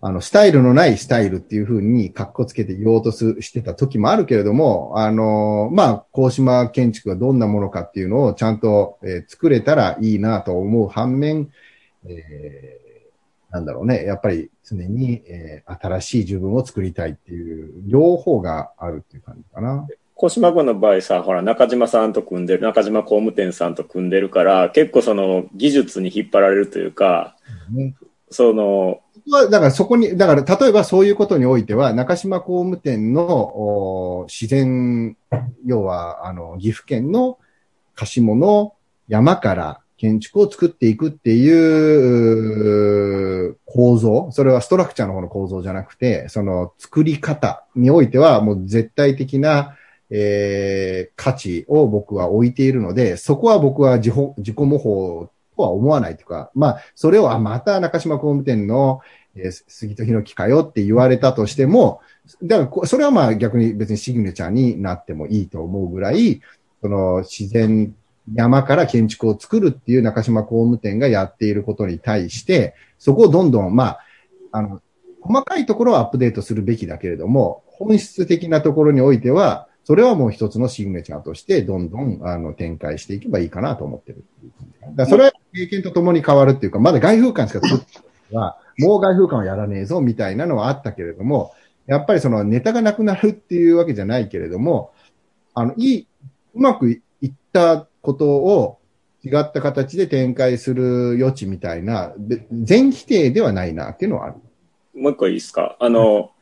[0.00, 11.50] あの、スタイルのないスタイルっていうふうに格好つけて言おうとすしてた時もあるけれども、あの、まあ、高島建築がどんなものかっていうのをちゃんと、えー、作れたらいいなと思う反面、
[12.08, 19.86] えー、なんだろうね、やっぱり常に、えー、新しい自分を作りたいっていう、両方があるっていう感じかな。
[20.14, 27.36] 小島君の場合さ、ほら、中島さんと組んでる、中島工務店さんと組んでるから、結構その技術に引っ張られるというか、
[27.74, 27.96] うん、
[28.30, 29.00] その、
[29.50, 35.16] だからそこに、だから例えばそういうことにおいては、中島工務店の自然、
[35.64, 37.38] 要は、あの、岐阜県の
[37.94, 38.74] 貸し物
[39.08, 41.48] 山から建築を作っていくってい
[43.48, 49.76] う構造、それはストラクチャーの方の構造じゃなくて、その作り方においてはもう絶対的な、
[50.10, 59.02] えー、価値を僕は置いているので、そこは僕は自己模倣とは思わないというか、まあ、それを、あ、また中島工務店の、
[59.36, 62.00] えー、杉戸弘樹かよって言われたとしても、
[62.42, 66.40] だから、それはまあ逆に別にシグネチャーになってもいいと思うぐらい、
[66.80, 67.94] その自然
[68.34, 73.98] 山から建築を作るっていう中島工務店がやっていることに対して、そこをどんどん、まあ、
[74.52, 74.80] あの、
[75.20, 84.24] 細かいところをアップデートするべきだけれども、本質的なところにおいては、それはもう一つのシグネチャーとして、どんどん、あの、展開していけばいいかなと思ってる。
[84.94, 87.98] だそれは経験とともに変わるっていうか、まだ外風館しか作って
[88.30, 91.52] ないは、もう外風館はやらねえぞ、みたいなのはあったけれども、
[91.86, 94.92] やっぱりそのネタがなくなるっていうわけじゃないけれども、
[95.54, 96.06] あの、いい、
[96.54, 98.78] うまくいったことを
[99.24, 102.12] 違った形で展開する余地みたいな、
[102.50, 104.34] 全否定ではないなっていうのはある。
[104.94, 105.76] もう一個いいですか？
[105.80, 106.32] あの、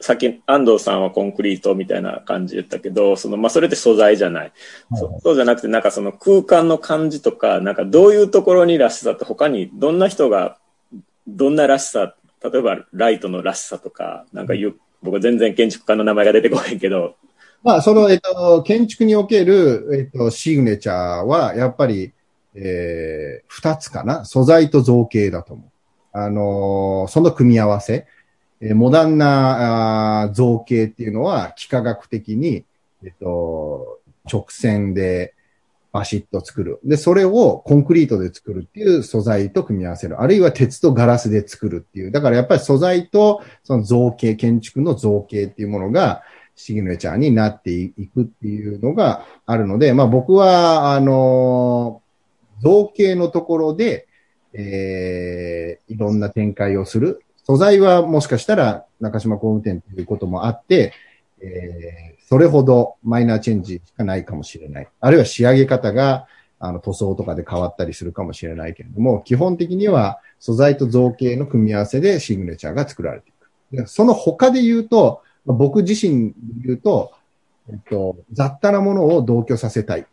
[0.00, 4.42] さっき安藤さんはコンクリートみたいな感じ言ったけど、その、まあ、それって素材じゃない。
[4.42, 4.52] はい、
[4.94, 10.58] そそうじゃなくて、なんかその空間の感じとか、なんかどういうところにらしさって他にどんな人が、
[11.28, 17.14] どんならしさ、例えばライトのらしさとか、なんか言う、僕は全然建築家の名前が出てこないけど、
[17.62, 22.12] まあ、その、えっと、建築における、えっと、シグネチャーは、やっぱり、
[22.54, 25.70] えー、二つかな素材と造形だと思う。
[26.12, 28.06] あのー、その組み合わせ。
[28.60, 32.64] えー、モダンなあ造形っていうのは、幾何学的に、
[33.04, 34.00] えっと、
[34.30, 35.34] 直線で、
[35.92, 36.80] バシッと作る。
[36.84, 40.20] で、それをコンクリートで作るっていう素材と組み合わせる。
[40.20, 42.10] あるいは鉄とガラスで作るっていう。
[42.10, 46.22] だからやっぱり素材とその造形、建築の造形っていうものが、
[46.54, 52.02] シグネチャーになっていくっていうのがあるので、まあ僕は、あの、
[52.62, 54.06] 造形のところで、
[54.52, 57.22] えー、いろんな展開をする。
[57.44, 60.92] 素材はもしかしたら中島工務店ということもあって、
[61.40, 64.88] えー、それほどマイナーチェンジしかないかもしれない。
[65.00, 66.26] あるいは仕上げ方が、
[66.60, 73.32] あの、塗装とかで変わったりするかもしれないけれども、基本的には素材と造形の組み合わせでシグネチャーが作られてい
[73.80, 73.88] く。
[73.88, 76.34] その他で言うと、僕自身で
[76.64, 77.12] 言うと、
[77.68, 80.06] えっと、雑多なものを同居させたい。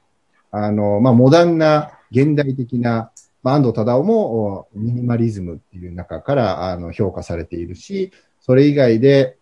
[0.51, 3.11] あの、まあ、モダンな、現代的な、
[3.43, 8.11] まあ、安藤忠雄もミニマリズムっていう中からあの評価されているし、
[8.41, 9.37] それ以外で、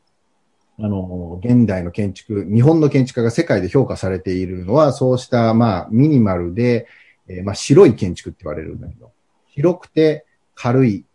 [0.79, 6.87] あの、現代の建築、日本の建築家が世界で評価されているのは、そうした、まあ、ミニマルで、
[7.27, 9.11] えー、まあ、白い建築って言われるんだけど、
[9.47, 11.05] 広くて軽い、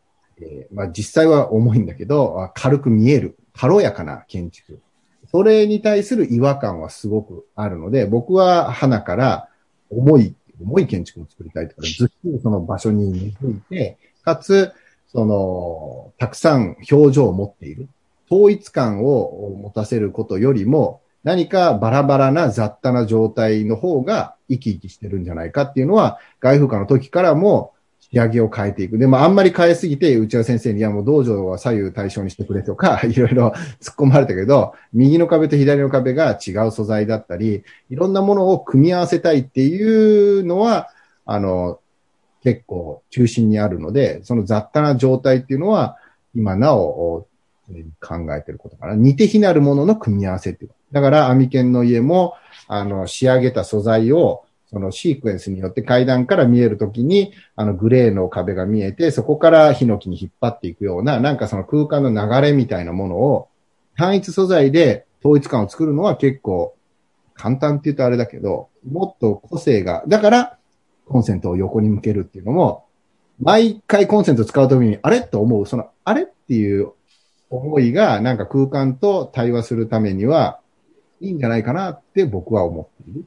[0.41, 3.37] えー、まあ、実際は重いんだけど、軽く見える。
[3.55, 4.81] 軽やかな建築。
[5.31, 9.49] それに対する違和感はすごくあるので、僕は花から
[9.91, 14.73] 重い、重い建築を作りたいとか、ずっとその場所に根付いて、かつ、
[15.09, 17.89] その、たくさん表情を持っている。
[18.31, 27.72] 統一感を持たせることよりも、何かバラバラな雑多な状態の方が生き生きしてるんじゃないかっていうのは、外風化の時からも
[28.13, 28.99] 仕上げを変えていく。
[28.99, 33.49] でもあんまり変えすぎて、内田先生に、いやもう道場は左右対称にしてくれとか、 いろいろ
[33.81, 40.91] 突っ込まれたけど、右の壁と左の壁が違う素材だったり、いろんなものを組み合わせたいっていうのは、
[41.25, 41.81] あの、
[42.43, 45.97] 結構中心にあるので、その雑多な状態っていうのは、
[46.35, 47.27] 今なお
[48.01, 48.95] 考えてることかな。
[48.95, 50.71] 似て非なるものの組み合わせっていう。
[50.91, 52.35] だから、アミケンの家も、
[52.69, 63.49] あの、仕上げた素材を、そのシークエンスによって階段から見えるときに、あのグレーの壁が見えて、そこからヒノキに引っ張っていくような、なんかその空間の流れみたいなものを、
[63.97, 66.75] 単一素材で統一感を作るのは結構
[67.35, 70.59] 簡単って言うとあれだけど、もっと個性が、だから
[71.07, 72.87] コンセントを横に向けるっていうのも、
[73.41, 75.21] 毎回コンセント使うときに、あれ？
[75.21, 76.93] と思う、その、あれっていう
[77.51, 80.61] 思いが、なんか空間と対話するためには、
[81.21, 83.25] いいんじゃないかなって僕は思っている。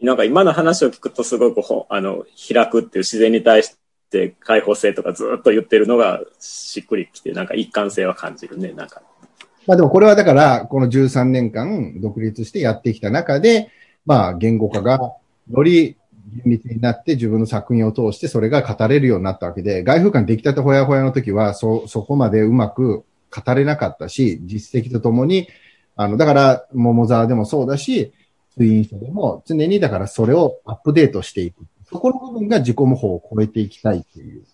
[0.00, 3.76] なんか今の話を聞くとすごくあの開くっていう自然に対し
[4.10, 9.02] て開放性とかずっと言ってるのがしっくりきて、なんか一貫性は感じるね、なんか。
[9.66, 13.70] まあでもこれはだから、この13年間独立してやってきた中で、
[14.06, 14.98] まあ言語化が
[15.50, 15.96] より
[16.36, 25.48] 厳密になって自分の作品を通してそれが語れるようになったわけで、外風館出来たてほやほやの時は、そ、そこまでうまく語れなかったし、実績とともに、
[25.96, 28.12] あの、だから、桃沢でもそうだし、
[28.58, 31.64] ツイン書でも常にだからそれをアップデートしていく。
[31.88, 34.44] そこの部分が自己模倣を超えていきたいっていう。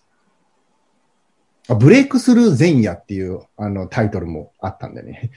[1.67, 5.31] あブレイクスルー前夜っていうあのタイトルもあったんだよね。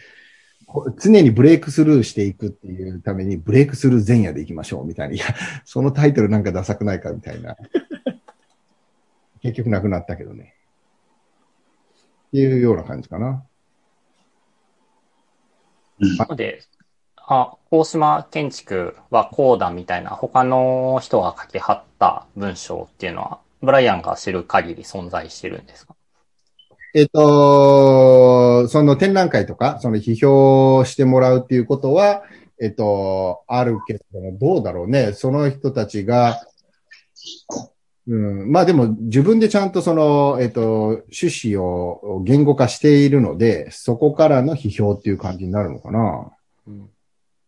[0.67, 5.15] こ 常にブレイクスルーしていくっていうためにブレイクスルー前夜でいきましょうみたいな。
[5.15, 5.25] いや、
[5.65, 7.57] そのタイトルなんかダサくないかみたいな。
[9.41, 10.55] 結局なくなったけどね。
[12.29, 13.47] っていうような感じかな。
[16.19, 16.63] なので、
[17.31, 25.95] あ、大島建築はこうだみたいな他の人が書き貼った文章っていうのは、ブライアンが知る限り存在してるんですか？
[26.95, 32.23] えっ、と、その展覧会とか、その批評してもらうっていうことは、
[32.63, 35.13] えっ、と、あるけども、どうだろうね。
[35.13, 36.41] その人たちが、
[38.07, 46.31] うん、まあでも自分でちゃんとその、えっ、と、趣旨を言語化しているので、そこからの批評っていう感じになるのかな。
[46.67, 46.71] い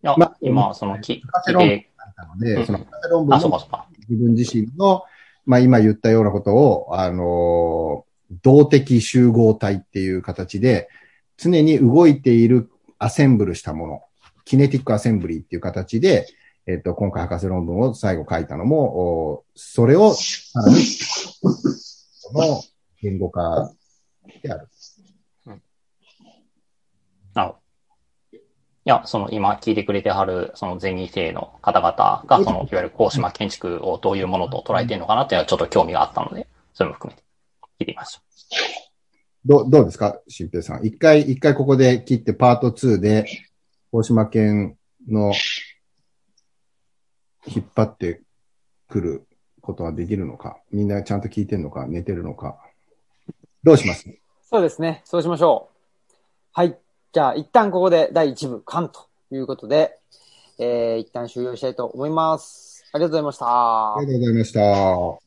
[0.03, 1.85] や、ま今、その、き、博士論文
[2.17, 3.61] なので、うんその博士論文あ、そうも。
[4.09, 5.05] 自分自身の、
[5.47, 8.05] まあ今言ったようなことを、あの、
[8.43, 10.89] 動的集合体っていう形で、
[11.37, 14.03] 常に動いているアセンブルしたもの、
[14.45, 16.27] キネティックアセンブリーっていう形で、
[16.67, 22.63] えっと、今回博士論文を最後書いたのも、おそれをさらに、その
[23.01, 23.73] 言語化
[24.43, 24.69] である。
[27.35, 27.59] なるほど。
[27.59, 27.60] い
[28.85, 37.23] や、その今聞いてくれてはる、そのゼミ生の方々が、その、いわゆる高島建築をどういうものと捉えているのかなっていうのはちょっと興味があったので、それも含めて
[37.81, 38.23] 聞いてみました。
[39.45, 40.85] どう、どうですか新平さん？
[40.85, 43.27] 一回、一回ここで切ってパート2で、
[43.93, 44.77] 大島県
[45.09, 45.33] の
[47.47, 48.21] 引っ張って
[48.89, 49.27] くる
[49.61, 52.59] ことはできるのかみんなちゃんと聞いてんのか寝てるのか
[53.63, 54.05] どうします？
[54.43, 55.03] そうですね。
[55.05, 55.77] そうしましょう。
[56.53, 56.79] はい。
[57.13, 59.99] じゃあ、一旦ここで第1部完ということで、
[60.59, 62.85] えー、一旦終了したいと思います。
[62.93, 63.47] ありがとうございました
[63.97, 64.07] あり。
[64.07, 65.20] がとうございました。